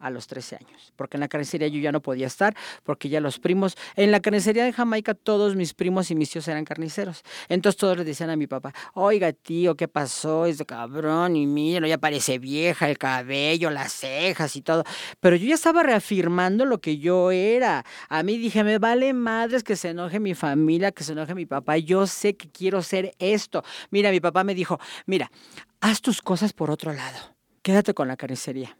A 0.00 0.10
los 0.10 0.28
13 0.28 0.56
años, 0.56 0.92
porque 0.94 1.16
en 1.16 1.20
la 1.20 1.28
carnicería 1.28 1.66
yo 1.68 1.80
ya 1.80 1.90
no 1.90 2.00
podía 2.00 2.26
estar, 2.26 2.54
porque 2.84 3.08
ya 3.08 3.20
los 3.20 3.38
primos, 3.40 3.76
en 3.96 4.12
la 4.12 4.20
carnicería 4.20 4.64
de 4.64 4.72
Jamaica 4.72 5.14
todos 5.14 5.56
mis 5.56 5.74
primos 5.74 6.10
y 6.10 6.14
mis 6.14 6.30
tíos 6.30 6.46
eran 6.46 6.64
carniceros. 6.64 7.22
Entonces 7.48 7.78
todos 7.78 7.96
le 7.96 8.04
decían 8.04 8.30
a 8.30 8.36
mi 8.36 8.46
papá, 8.46 8.72
oiga 8.94 9.32
tío, 9.32 9.76
¿qué 9.76 9.88
pasó? 9.88 10.46
Es 10.46 10.58
de 10.58 10.66
cabrón, 10.66 11.34
y 11.34 11.46
mira, 11.46 11.88
ya 11.88 11.98
parece 11.98 12.38
vieja, 12.38 12.88
el 12.88 12.98
cabello, 12.98 13.70
las 13.70 13.92
cejas 13.92 14.54
y 14.56 14.62
todo. 14.62 14.84
Pero 15.20 15.36
yo 15.36 15.48
ya 15.48 15.54
estaba 15.54 15.82
reafirmando 15.82 16.64
lo 16.64 16.78
que 16.80 16.98
yo 16.98 17.30
era. 17.30 17.84
A 18.08 18.22
mí 18.22 18.38
dije, 18.38 18.64
me 18.64 18.78
vale 18.78 19.12
madres 19.12 19.64
que 19.64 19.76
se 19.76 19.90
enoje 19.90 20.20
mi 20.20 20.34
familia, 20.34 20.92
que 20.92 21.04
se 21.04 21.12
enoje 21.12 21.34
mi 21.34 21.46
papá. 21.46 21.76
Yo 21.78 22.06
sé 22.06 22.36
que 22.36 22.48
quiero 22.50 22.82
ser 22.82 23.14
esto. 23.18 23.64
Mira, 23.90 24.10
mi 24.10 24.20
papá 24.20 24.44
me 24.44 24.54
dijo, 24.54 24.78
mira, 25.06 25.30
haz 25.80 26.00
tus 26.00 26.22
cosas 26.22 26.52
por 26.52 26.70
otro 26.70 26.92
lado. 26.92 27.18
Quédate 27.62 27.94
con 27.94 28.08
la 28.08 28.16
carnicería. 28.16 28.76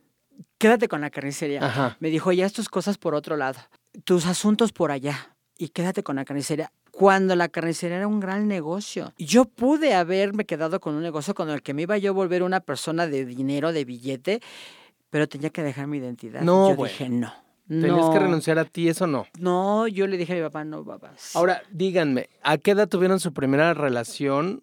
Quédate 0.59 0.89
con 0.89 1.01
la 1.01 1.11
carnicería. 1.11 1.65
Ajá. 1.65 1.97
Me 2.01 2.11
dijo, 2.11 2.33
ya 2.33 2.49
tus 2.51 2.69
cosas 2.69 2.99
por 2.99 3.15
otro 3.15 3.37
lado. 3.37 3.59
Tus 4.05 4.27
asuntos 4.27 4.73
por 4.73 4.91
allá. 4.91 5.37
Y 5.57 5.69
quédate 5.69 6.03
con 6.03 6.17
la 6.17 6.25
carnicería. 6.25 6.73
Cuando 6.91 7.37
la 7.37 7.49
carnicería 7.49 7.99
era 7.99 8.09
un 8.09 8.21
gran 8.21 8.49
negocio. 8.49 9.13
Yo 9.19 9.45
pude 9.45 9.95
haberme 9.95 10.45
quedado 10.47 10.81
con 10.81 10.95
un 10.95 11.03
negocio 11.03 11.35
con 11.35 11.49
el 11.51 11.63
que 11.63 11.75
me 11.75 11.83
iba 11.83 11.97
yo 11.99 12.11
a 12.11 12.15
volver 12.15 12.43
una 12.43 12.61
persona 12.61 13.07
de 13.07 13.25
dinero, 13.25 13.73
de 13.73 13.85
billete, 13.85 14.41
pero 15.11 15.29
tenía 15.29 15.51
que 15.51 15.63
dejar 15.63 15.87
mi 15.87 15.99
identidad. 15.99 16.43
No, 16.43 16.71
yo 16.71 16.77
bueno. 16.77 16.93
dije, 16.93 17.09
no. 17.09 17.33
Tenías 17.69 17.99
no, 17.99 18.13
que 18.13 18.19
renunciar 18.19 18.59
a 18.59 18.65
ti, 18.65 18.89
eso 18.89 19.07
no. 19.07 19.27
No, 19.39 19.87
yo 19.87 20.07
le 20.07 20.17
dije 20.17 20.33
a 20.33 20.37
mi 20.37 20.43
papá, 20.43 20.65
no, 20.65 20.85
papá. 20.85 21.13
sí". 21.17 21.37
Ahora, 21.37 21.63
díganme, 21.71 22.31
¿a 22.43 22.57
qué 22.57 22.71
edad 22.71 22.89
tuvieron 22.89 23.21
su 23.21 23.35
primera 23.35 23.75
relación 23.75 24.63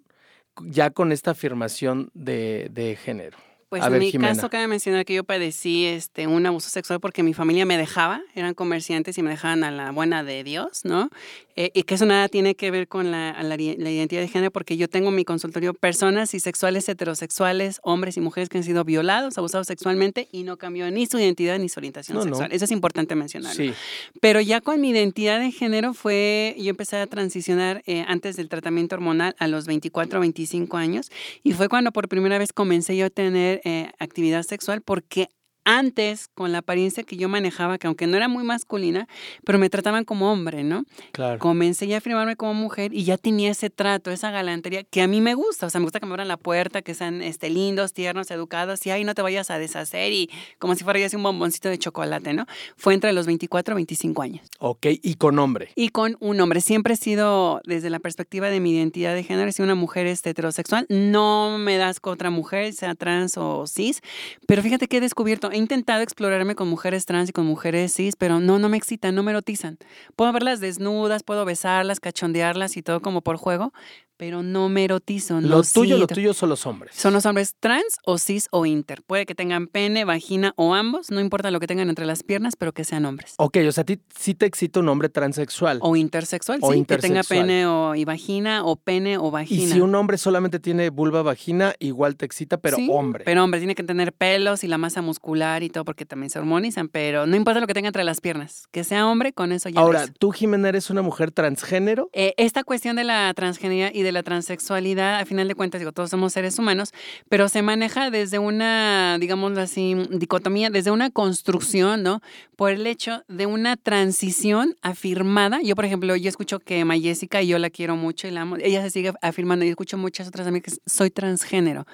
ya 0.62 0.90
con 0.90 1.12
esta 1.12 1.32
afirmación 1.32 2.10
de, 2.16 2.68
de 2.72 2.96
género? 2.96 3.38
Pues 3.76 3.84
A 3.84 3.88
en 3.88 3.92
ver, 3.92 4.02
mi 4.04 4.12
Jimena. 4.12 4.34
caso 4.34 4.50
cabe 4.50 4.68
mencionar 4.68 5.04
que 5.04 5.14
yo 5.14 5.26
padecí 5.26 5.86
este, 5.86 6.28
un 6.28 6.46
abuso 6.46 6.70
sexual 6.70 7.02
porque 7.02 7.24
mi 7.24 7.34
familia 7.34 7.66
me 7.66 7.78
dejaba, 7.78 8.22
eran 8.34 8.54
comerciantes 8.54 9.18
y 9.18 9.22
me 9.22 9.30
dejaban 9.30 9.66
a 9.66 9.72
la 9.72 9.92
buena 9.92 10.24
de 10.24 10.46
Dios, 10.46 10.86
¿no? 10.86 11.10
Eh, 11.58 11.72
y 11.74 11.84
que 11.84 11.96
eso 11.96 12.06
nada 12.06 12.28
tiene 12.28 12.56
que 12.56 12.70
ver 12.70 12.90
con 12.90 13.12
la, 13.12 13.42
la, 13.42 13.56
identidad 13.56 14.22
de 14.22 14.28
género 14.28 14.52
porque 14.52 14.76
yo 14.76 14.90
tengo 14.90 15.10
en 15.10 15.16
mi 15.16 15.24
consultorio 15.24 15.74
personas 15.74 16.34
y 16.34 16.42
sexuales 16.42 16.90
heterosexuales, 16.90 17.80
hombres 17.82 18.18
y 18.18 18.22
mujeres 18.22 18.50
que 18.50 18.58
han 18.58 18.64
sido 18.66 18.84
violados, 18.84 19.38
abusados 19.38 19.68
sexualmente 19.68 20.28
y 20.34 20.44
no 20.44 20.58
cambió 20.58 20.92
ni 20.92 21.06
su 21.06 21.18
identidad 21.18 21.58
ni 21.58 21.70
su 21.70 21.80
orientación 21.80 22.18
No, 22.18 22.26
no. 22.26 22.30
sexual. 22.30 22.52
Eso 22.52 22.66
es 22.66 22.72
importante 22.72 23.16
mencionarlo. 23.16 23.56
Sí. 23.56 23.74
Pero 24.20 24.42
ya 24.42 24.60
con 24.60 24.82
mi 24.82 24.90
identidad 24.90 25.40
de 25.40 25.52
género 25.52 25.94
fue, 25.94 26.56
yo 26.60 26.72
empecé 26.72 26.98
a 26.98 27.08
transicionar 27.08 27.84
eh, 27.86 28.04
antes 28.08 28.36
del 28.36 28.50
tratamiento 28.50 28.96
hormonal 28.96 29.34
a 29.40 29.48
los 29.48 29.66
24 29.66 30.20
o 30.20 30.22
25 30.22 30.76
años 30.76 31.10
y 31.42 31.54
fue 31.54 31.70
cuando 31.70 31.92
por 31.92 32.10
primera 32.10 32.38
vez 32.38 32.52
comencé 32.52 32.98
yo 32.98 33.06
a 33.06 33.10
tener 33.10 33.62
eh, 33.64 33.92
actividad 34.00 34.44
sexual 34.44 34.82
porque 34.82 35.30
antes 35.66 36.30
con 36.34 36.52
la 36.52 36.60
apariencia 36.60 37.04
que 37.04 37.18
yo 37.18 37.28
manejaba, 37.28 37.78
que 37.78 37.88
aunque 37.88 38.08
no 38.08 38.16
era 38.16 38.28
muy 38.28 38.44
masculina, 38.44 39.08
pero 39.44 39.60
me 39.60 39.70
trataban 39.70 40.06
como 40.06 40.32
hombre, 40.32 40.64
¿no? 40.64 40.86
Claro. 41.12 41.40
Comencé 41.40 41.88
ya 41.88 41.98
a 41.98 42.02
firmarme 42.02 42.36
como 42.36 42.54
mujer 42.54 42.94
y 42.94 43.04
ya 43.04 43.18
tenía 43.18 43.52
ese 43.52 43.70
trato, 43.70 44.12
esa 44.12 44.32
galantería 44.32 44.84
que 44.84 45.02
a 45.02 45.08
mí 45.08 45.22
me 45.22 45.34
gusta. 45.34 45.66
O 45.66 45.70
sea, 45.70 45.80
me 45.80 45.86
gusta 45.86 46.00
que 46.00 46.06
me 46.06 46.14
abran 46.14 46.28
la 46.28 46.38
puerta, 46.38 46.82
que 46.82 46.94
sean 46.94 47.22
este, 47.22 47.50
lindos, 47.50 47.94
tiernos, 47.94 48.30
educados 48.32 48.86
y 48.86 48.92
ahí 48.92 49.04
no 49.04 49.16
te 49.16 49.22
vayas 49.22 49.50
a 49.52 49.58
deshacer 49.58 50.14
y 50.14 50.30
como 50.60 50.76
si 50.76 50.84
fuera 50.84 51.00
ya 51.00 51.10
un 51.16 51.24
bomboncito 51.24 51.70
de 51.70 51.78
chocolate, 51.78 52.34
¿no? 52.34 52.46
Fue 52.78 52.94
entre 52.94 53.14
los 53.14 53.26
24 53.26 53.74
y 53.74 53.76
25 53.76 54.22
años. 54.22 54.48
Ok, 54.60 54.88
y 55.02 55.16
con 55.16 55.40
hombre. 55.40 55.70
Y 55.76 55.90
con 55.90 56.18
un 56.20 56.40
hombre. 56.40 56.62
Siempre 56.62 56.94
he 56.94 56.98
sido, 56.98 57.62
desde 57.66 57.90
la 57.90 58.00
perspectiva 58.00 58.50
de 58.50 58.60
mi 58.60 58.72
identidad 58.72 59.14
de 59.14 59.24
género, 59.24 59.50
he 59.50 59.52
sido 59.52 59.66
una 59.66 59.76
mujer 59.76 60.08
este, 60.08 60.32
heterosexual. 60.32 60.86
No 60.90 61.58
me 61.58 61.78
das 61.78 62.00
con 62.00 62.14
otra 62.14 62.30
mujer, 62.30 62.74
sea 62.74 62.96
trans 62.96 63.38
o 63.38 63.66
cis. 63.68 64.02
Pero 64.48 64.62
fíjate 64.62 64.88
que 64.88 64.98
he 64.98 65.02
descubierto, 65.02 65.52
he 65.56 65.58
intentado 65.58 66.02
explorarme 66.02 66.54
con 66.56 66.68
mujeres 66.68 67.06
trans 67.06 67.30
y 67.30 67.32
con 67.34 67.46
mujeres 67.46 67.94
cis, 67.94 68.16
pero 68.16 68.40
no, 68.40 68.60
no 68.60 68.70
me 68.70 68.78
excitan, 68.78 69.16
no 69.16 69.24
me 69.24 69.32
erotizan. 69.32 69.78
Puedo 70.16 70.32
verlas 70.34 70.60
desnudas, 70.60 71.24
puedo 71.24 71.46
besarlas, 71.46 72.00
cachondearlas 72.00 72.78
y 72.78 72.84
todo 72.84 73.02
como 73.02 73.22
por 73.22 73.38
juego, 73.38 73.74
pero 74.18 74.44
no 74.44 74.70
me 74.70 74.84
erotizo. 74.84 75.40
Lo 75.42 75.58
no 75.58 75.64
tuyo, 75.64 75.98
lo 75.98 76.08
tuyo 76.08 76.34
son 76.34 76.50
los 76.50 76.66
hombres. 76.66 76.96
Son 76.96 77.14
los 77.14 77.26
hombres 77.26 77.56
trans 77.60 77.98
o 78.06 78.18
cis 78.18 78.48
o 78.52 78.66
inter. 78.66 79.02
Puede 79.06 79.26
que 79.26 79.36
tengan 79.36 79.68
pene, 79.68 80.06
vagina 80.06 80.54
o 80.56 80.74
ambos, 80.74 81.12
no 81.12 81.20
importa 81.20 81.52
lo 81.52 81.60
que 81.60 81.68
tengan 81.68 81.90
entre 81.90 82.06
las 82.06 82.24
piernas, 82.24 82.56
pero 82.58 82.72
que 82.74 82.84
sean 82.84 83.06
hombres. 83.06 83.36
Ok, 83.38 83.58
o 83.68 83.72
sea, 83.72 83.82
a 83.82 83.86
ti 83.86 84.00
sí 84.18 84.34
te 84.34 84.46
excita 84.46 84.80
un 84.80 84.90
hombre 84.90 85.10
transexual. 85.10 85.80
O 85.82 85.96
intersexual, 85.96 86.60
O 86.62 86.72
sí, 86.74 86.80
que 86.80 86.98
tenga 86.98 87.20
intersexual. 87.20 87.40
pene 87.42 87.66
o, 87.68 87.96
y 87.96 88.06
vagina 88.06 88.64
o 88.66 88.76
pene 88.76 89.18
o 89.18 89.28
y 89.28 89.32
vagina. 89.32 89.74
si 89.74 89.82
un 89.82 89.94
hombre 89.96 90.18
solamente 90.18 90.60
tiene 90.60 90.90
vulva 90.90 91.22
vagina, 91.22 91.74
igual 91.80 92.16
te 92.16 92.26
excita, 92.26 92.58
pero 92.58 92.78
Sí, 92.78 92.88
hombre. 92.92 93.24
Pero 93.26 93.44
hombre, 93.44 93.60
tiene 93.60 93.76
que 93.76 93.84
tener 93.84 94.14
pelos 94.14 94.64
y 94.64 94.68
la 94.68 94.78
masa 94.78 95.02
muscular 95.02 95.64
y 95.64 95.70
todo 95.70 95.86
porque 95.86 96.06
también 96.06 96.30
se 96.30 96.40
hormonizan, 96.40 96.88
pero 96.90 97.26
no 97.28 97.36
importa 97.36 97.60
lo 97.60 97.68
que 97.68 97.74
tenga 97.74 97.88
entre 97.88 98.04
las 98.04 98.22
piernas. 98.22 98.68
Que 98.72 98.84
sea 98.84 99.08
hombre, 99.08 99.34
con 99.34 99.52
eso 99.52 99.70
ya 99.70 99.80
Ahora. 99.80 100.06
¿tú, 100.20 100.32
Jimena, 100.32 100.70
eres 100.70 100.90
una 100.90 101.02
mujer 101.02 101.32
transgénero? 101.32 102.10
Eh, 102.14 102.34
esta 102.38 102.64
cuestión 102.64 102.96
de 102.96 103.04
la 103.04 103.34
transgenería 103.34 103.92
y 103.94 104.04
de 104.06 104.12
la 104.12 104.24
transexualidad, 104.24 105.20
a 105.20 105.26
final 105.26 105.48
de 105.48 105.56
cuentas, 105.56 105.80
digo, 105.80 105.92
todos 105.92 106.10
somos 106.10 106.34
seres 106.34 106.58
humanos, 106.60 106.94
pero 107.28 107.50
se 107.50 107.62
maneja 107.62 108.10
desde 108.10 108.40
una, 108.40 109.18
digámoslo 109.20 109.60
así, 109.62 109.96
dicotomía, 110.12 110.70
desde 110.70 110.92
una 110.92 111.10
construcción, 111.10 112.04
¿no? 112.04 112.22
Por 112.56 112.72
el 112.72 112.88
hecho 112.88 113.24
de 113.28 113.46
una 113.46 113.76
transición 113.76 114.76
afirmada. 114.82 115.60
Yo, 115.62 115.76
por 115.76 115.86
ejemplo, 115.86 116.16
yo 116.16 116.30
escucho 116.30 116.60
que 116.60 116.86
Mayésica, 116.86 117.42
y 117.42 117.48
yo 117.48 117.60
la 117.60 117.70
quiero 117.70 117.96
mucho 117.96 118.28
y 118.28 118.32
la 118.32 118.42
amo, 118.42 118.58
ella 118.58 118.82
se 118.82 118.92
sigue 118.92 119.14
afirmando, 119.22 119.66
y 119.66 119.70
escucho 119.70 119.98
muchas 119.98 120.28
otras 120.28 120.48
amigas, 120.48 120.80
soy 120.86 121.10
transgénero. 121.10 121.86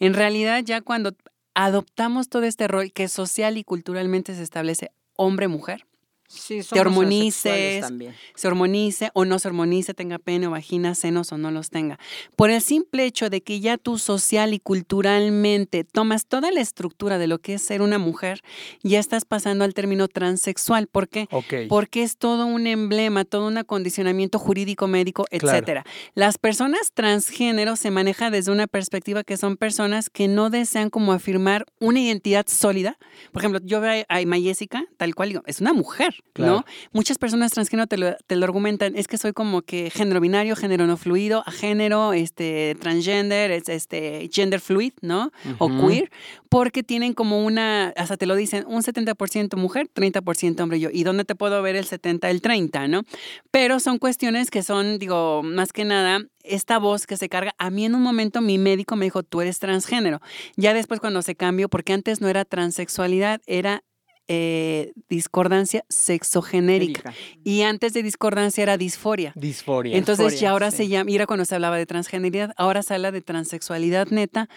En 0.00 0.14
realidad, 0.14 0.62
ya 0.64 0.80
cuando 0.80 1.14
adoptamos 1.54 2.28
todo 2.28 2.44
este 2.44 2.68
rol 2.68 2.92
que 2.92 3.08
social 3.08 3.58
y 3.58 3.64
culturalmente 3.64 4.34
se 4.34 4.42
establece 4.42 4.92
hombre-mujer, 5.16 5.86
Sí, 6.28 6.60
Te 6.62 6.80
hormonices, 6.80 7.80
también. 7.80 8.14
se 8.34 8.48
hormonice 8.48 9.10
o 9.14 9.24
no 9.24 9.38
se 9.38 9.48
hormonice, 9.48 9.94
tenga 9.94 10.18
pene 10.18 10.46
o 10.46 10.50
vagina, 10.50 10.94
senos 10.94 11.32
o 11.32 11.38
no 11.38 11.50
los 11.50 11.70
tenga. 11.70 11.98
Por 12.36 12.50
el 12.50 12.60
simple 12.60 13.04
hecho 13.04 13.30
de 13.30 13.40
que 13.42 13.60
ya 13.60 13.78
tú 13.78 13.98
social 13.98 14.52
y 14.54 14.58
culturalmente 14.58 15.84
tomas 15.84 16.26
toda 16.26 16.50
la 16.50 16.60
estructura 16.60 17.18
de 17.18 17.26
lo 17.26 17.38
que 17.38 17.54
es 17.54 17.62
ser 17.62 17.82
una 17.82 17.98
mujer, 17.98 18.42
ya 18.82 18.98
estás 18.98 19.24
pasando 19.24 19.64
al 19.64 19.74
término 19.74 20.08
transexual. 20.08 20.86
¿Por 20.88 21.08
qué? 21.08 21.28
Porque 21.68 22.02
es 22.02 22.16
todo 22.16 22.46
un 22.46 22.66
emblema, 22.66 23.24
todo 23.24 23.46
un 23.46 23.58
acondicionamiento 23.58 24.38
jurídico, 24.38 24.86
médico, 24.88 25.24
Claro. 25.30 25.48
etcétera. 25.58 25.84
Las 26.14 26.38
personas 26.38 26.92
transgénero 26.92 27.76
se 27.76 27.90
maneja 27.90 28.30
desde 28.30 28.52
una 28.52 28.66
perspectiva 28.66 29.22
que 29.24 29.36
son 29.36 29.56
personas 29.56 30.10
que 30.10 30.28
no 30.28 30.50
desean 30.50 30.90
como 30.90 31.12
afirmar 31.12 31.66
una 31.78 32.00
identidad 32.00 32.46
sólida. 32.48 32.98
Por 33.32 33.42
ejemplo, 33.42 33.60
yo 33.64 33.80
veo 33.80 34.04
a 34.08 34.16
a 34.16 34.24
Mayésica, 34.26 34.84
tal 34.96 35.14
cual, 35.14 35.28
digo, 35.28 35.42
es 35.46 35.60
una 35.60 35.72
mujer, 35.72 36.15
Claro. 36.32 36.52
¿no? 36.56 36.64
Muchas 36.92 37.16
personas 37.18 37.52
transgénero 37.52 37.86
te 37.86 37.96
lo, 37.96 38.14
te 38.26 38.36
lo 38.36 38.44
argumentan, 38.44 38.94
es 38.96 39.08
que 39.08 39.16
soy 39.18 39.32
como 39.32 39.62
que 39.62 39.90
género 39.90 40.20
binario, 40.20 40.54
género 40.56 40.86
no 40.86 40.96
fluido, 40.96 41.42
a 41.46 41.50
género, 41.50 42.12
este, 42.12 42.76
transgender, 42.80 43.50
es- 43.50 43.68
este, 43.68 44.28
gender 44.32 44.60
fluid, 44.60 44.92
¿no? 45.00 45.30
O 45.58 45.68
queer, 45.88 46.10
porque 46.48 46.82
tienen 46.82 47.14
como 47.14 47.44
una, 47.44 47.92
hasta 47.96 48.16
te 48.16 48.26
lo 48.26 48.36
dicen, 48.36 48.64
un 48.68 48.82
70% 48.82 49.56
mujer, 49.56 49.88
30% 49.92 50.62
hombre 50.62 50.78
yo. 50.80 50.90
¿Y 50.92 51.04
dónde 51.04 51.24
te 51.24 51.34
puedo 51.34 51.60
ver 51.62 51.76
el 51.76 51.84
70, 51.86 52.30
el 52.30 52.40
30, 52.42 52.86
no? 52.88 53.02
Pero 53.50 53.80
son 53.80 53.98
cuestiones 53.98 54.50
que 54.50 54.62
son, 54.62 54.98
digo, 54.98 55.42
más 55.42 55.72
que 55.72 55.84
nada, 55.84 56.20
esta 56.44 56.78
voz 56.78 57.06
que 57.06 57.16
se 57.16 57.28
carga. 57.28 57.54
A 57.58 57.70
mí 57.70 57.84
en 57.86 57.94
un 57.94 58.02
momento 58.02 58.40
mi 58.40 58.58
médico 58.58 58.94
me 58.96 59.06
dijo, 59.06 59.22
tú 59.22 59.40
eres 59.40 59.58
transgénero. 59.58 60.20
Ya 60.56 60.74
después 60.74 61.00
cuando 61.00 61.22
se 61.22 61.34
cambió, 61.34 61.68
porque 61.68 61.92
antes 61.92 62.20
no 62.20 62.28
era 62.28 62.44
transexualidad, 62.44 63.40
era 63.46 63.82
eh, 64.28 64.92
discordancia 65.08 65.84
sexogenérica. 65.88 67.14
Y 67.44 67.62
antes 67.62 67.92
de 67.92 68.02
discordancia 68.02 68.62
era 68.62 68.76
disforia. 68.76 69.32
Disforia. 69.36 69.96
Entonces 69.96 70.26
Disforia, 70.26 70.40
ya 70.40 70.50
ahora 70.50 70.70
sí. 70.70 70.78
se 70.78 70.88
llama, 70.88 71.04
mira 71.04 71.26
cuando 71.26 71.44
se 71.44 71.54
hablaba 71.54 71.76
de 71.76 71.86
transgeneridad, 71.86 72.52
ahora 72.56 72.82
se 72.82 72.94
habla 72.94 73.12
de 73.12 73.20
transexualidad 73.22 74.08
neta, 74.08 74.48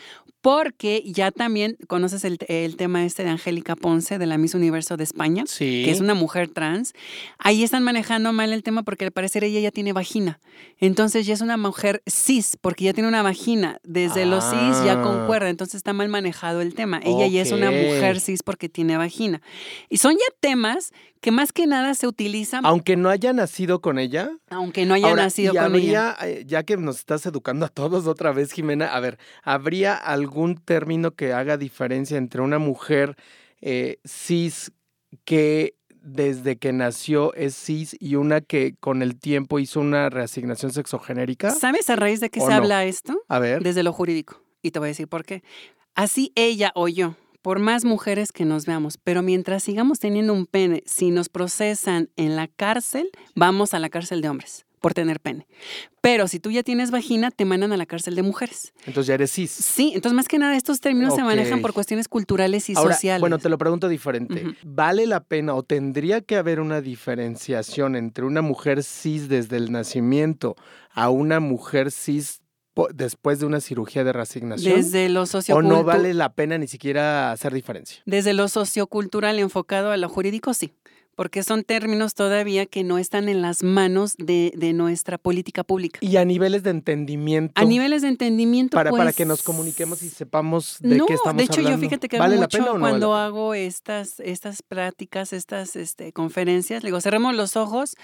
porque 0.42 1.04
ya 1.06 1.32
también 1.32 1.78
conoces 1.88 2.24
el, 2.24 2.38
el 2.48 2.78
tema 2.78 3.06
este 3.06 3.24
de 3.24 3.30
Angélica 3.30 3.76
Ponce, 3.76 4.18
de 4.18 4.26
la 4.26 4.38
Miss 4.38 4.56
Universo 4.56 4.96
de 4.96 5.04
España, 5.04 5.44
sí. 5.48 5.82
que 5.84 5.92
es 5.92 6.00
una 6.00 6.14
mujer 6.14 6.48
trans. 6.50 6.94
Ahí 7.38 7.64
están 7.64 7.84
manejando 7.84 8.32
mal 8.32 8.54
el 8.54 8.64
tema 8.64 8.84
porque 8.84 9.06
al 9.06 9.12
parecer 9.12 9.44
ella 9.44 9.60
ya 9.60 9.72
tiene 9.72 9.92
vagina. 9.92 10.40
Entonces 10.80 11.26
ya 11.26 11.34
es 11.34 11.42
una 11.42 11.58
mujer 11.58 12.02
cis, 12.10 12.58
porque 12.62 12.86
ya 12.86 12.94
tiene 12.94 13.10
una 13.10 13.22
vagina. 13.22 13.80
Desde 13.84 14.26
los 14.26 14.44
cis 14.46 14.84
ya 14.86 14.94
Ah. 15.00 15.02
concuerda, 15.04 15.50
entonces 15.50 15.76
está 15.76 15.92
mal 15.94 16.08
manejado 16.10 16.62
el 16.62 16.74
tema. 16.74 17.00
Ella 17.04 17.28
ya 17.28 17.42
es 17.42 17.52
una 17.52 17.70
mujer 17.72 18.20
cis 18.22 18.42
porque 18.44 18.70
tiene 18.70 18.96
vagina. 18.98 19.42
Y 19.89 19.98
son 19.98 20.13
ya 20.13 20.36
temas 20.39 20.91
que 21.22 21.32
más 21.32 21.52
que 21.52 21.67
nada 21.67 21.93
se 21.95 22.08
utilizan, 22.08 22.65
Aunque 22.65 22.95
no 22.95 23.10
haya 23.10 23.34
nacido 23.34 23.82
con 23.82 24.00
ella. 24.00 24.30
aunque 24.50 24.86
no 24.86 24.93
haya 24.93 25.08
Ahora, 25.10 25.24
nacido 25.24 25.54
y 25.54 25.58
con 25.58 25.76
ella. 25.76 26.12
habría, 26.12 26.28
eh, 26.30 26.43
ya 26.48 26.63
que 26.63 26.78
nos 26.78 26.98
estás 27.00 27.26
educando 27.26 27.65
a 27.65 27.69
todos 27.69 28.08
otra 28.08 28.32
vez, 28.32 28.52
Jimena, 28.54 28.88
a 28.95 29.00
ver, 29.00 29.17
¿habría 29.43 29.95
algún 29.95 30.56
término 30.56 31.12
que 31.12 31.34
haga 31.34 31.58
diferencia 31.58 32.17
entre 32.17 32.41
una 32.41 32.58
mujer 32.60 33.15
eh, 33.62 34.00
cis 34.06 34.72
que 35.26 35.76
desde 36.02 36.58
que 36.58 36.72
nació 36.72 37.34
es 37.34 37.56
cis 37.56 37.98
y 38.00 38.15
una 38.15 38.39
que 38.39 38.76
con 38.80 39.02
el 39.02 39.19
tiempo 39.19 39.60
hizo 39.60 39.82
una 39.82 40.10
reasignación 40.10 40.72
sexogenérica? 40.72 41.52
¿Sabes 41.52 41.89
a 41.89 41.98
raíz 41.98 42.22
de 42.22 42.30
qué 42.30 42.39
¿O 42.39 42.43
se 42.45 42.52
no? 42.52 42.56
habla 42.56 42.86
esto? 42.86 43.22
A 43.28 43.39
ver. 43.39 43.62
Desde 43.62 43.84
lo 43.84 43.91
jurídico. 43.91 44.41
Y 44.62 44.72
te 44.72 44.80
voy 44.80 44.88
a 44.88 44.91
decir 44.91 45.10
por 45.10 45.26
qué. 45.26 45.43
Así 45.95 46.32
ella 46.36 46.72
o 46.76 46.88
yo, 46.88 47.15
por 47.41 47.60
más 47.60 47.86
mujeres 47.86 48.32
que 48.32 48.45
nos 48.45 48.65
veamos, 48.65 48.97
pero 48.97 49.21
mientras 49.21 49.63
sigamos 49.63 49.99
teniendo 49.99 50.34
un 50.34 50.45
pene, 50.45 50.84
si 50.86 51.12
nos 51.12 51.30
procesan 51.30 52.10
en 52.15 52.36
la 52.36 52.47
cárcel, 52.47 53.10
vamos 53.36 53.73
a 53.73 53.80
la 53.80 53.89
cárcel 53.89 54.21
de 54.21 54.30
hombres 54.30 54.65
por 54.80 54.93
tener 54.93 55.19
pene. 55.19 55.45
Pero 56.02 56.28
si 56.28 56.39
tú 56.39 56.52
ya 56.52 56.63
tienes 56.63 56.89
vagina, 56.89 57.32
te 57.32 57.43
mandan 57.43 57.73
a 57.73 57.78
la 57.78 57.86
cárcel 57.86 58.15
de 58.15 58.23
mujeres. 58.23 58.73
Entonces 58.86 59.08
ya 59.08 59.13
eres 59.15 59.32
cis. 59.32 59.52
Sí, 59.52 59.91
entonces 59.93 60.15
más 60.15 60.28
que 60.28 60.39
nada 60.39 60.56
estos 60.56 60.80
términos 60.80 61.15
se 61.15 61.23
manejan 61.23 61.62
por 61.62 61.73
cuestiones 61.73 62.08
culturales 62.08 62.69
y 62.69 62.75
Ahora, 62.78 62.93
sociales. 62.93 63.19
bueno, 63.19 63.39
te 63.39 63.49
lo 63.49 63.58
pregunto 63.58 63.89
diferente. 63.89 64.45
¿Vale 64.63 65.06
la 65.06 65.21
pena 65.21 65.54
o 65.54 65.63
tendría 65.63 66.21
que 66.21 66.38
haber 66.38 66.62
una 66.62 66.80
diferenciación 66.82 67.95
entre 67.95 68.23
una 68.25 68.41
mujer 68.41 68.84
cis 68.84 69.28
desde 69.28 69.58
el 69.58 69.71
nacimiento 69.71 70.56
a 70.91 71.10
una 71.10 71.39
mujer 71.41 71.91
cis 71.91 72.41
después 72.94 73.39
de 73.39 73.46
una 73.46 73.60
cirugía 73.60 74.04
de 74.04 74.13
reasignación? 74.13 74.76
Desde 74.76 75.10
lo 75.10 75.24
¿O 75.54 75.62
no 75.62 75.84
vale 75.84 76.13
la 76.13 76.34
pena 76.34 76.58
ni 76.58 76.68
siquiera 76.68 77.32
hacer 77.32 77.54
diferencia? 77.54 78.02
Desde 78.06 78.34
lo 78.34 78.48
sociocultural 78.48 79.39
enfocado 79.39 79.92
a 79.92 79.98
lo 79.98 80.10
jurídico, 80.10 80.54
sí. 80.54 80.74
Porque 81.15 81.44
son 81.44 81.65
términos 81.65 82.15
todavía 82.15 82.65
que 82.65 82.86
no 82.86 82.98
están 82.98 83.28
en 83.28 83.42
las 83.42 83.62
manos 83.62 84.15
de, 84.18 84.54
de 84.56 84.72
nuestra 84.72 85.18
política 85.18 85.65
pública. 85.65 86.00
Y 86.02 86.15
a 86.15 86.24
niveles 86.24 86.63
de 86.63 86.70
entendimiento. 86.70 87.62
A 87.62 87.65
niveles 87.65 88.04
de 88.04 88.08
entendimiento, 88.08 88.76
para, 88.76 88.89
para 88.89 89.04
pues, 89.04 89.18
que 89.18 89.26
nos 89.26 89.44
comuniquemos 89.44 90.02
y 90.02 90.08
sepamos 90.08 90.78
de 90.80 90.96
no, 90.96 91.06
qué 91.06 91.15
estamos 91.15 91.36
de 91.36 91.44
hecho 91.44 91.60
hablando. 91.60 91.78
yo 91.78 91.82
fíjate 91.82 92.08
que 92.08 92.20
¿Vale 92.20 92.38
mucho 92.38 92.60
no 92.60 92.80
cuando 92.80 93.15
hago 93.15 93.54
estas, 93.54 94.22
estas 94.22 94.62
prácticas, 94.62 95.34
estas 95.34 95.76
este, 95.76 96.13
conferencias, 96.13 96.84
le 96.84 96.88
digo, 96.88 97.02
cerremos 97.02 97.36
los 97.36 97.58
ojos 97.58 97.98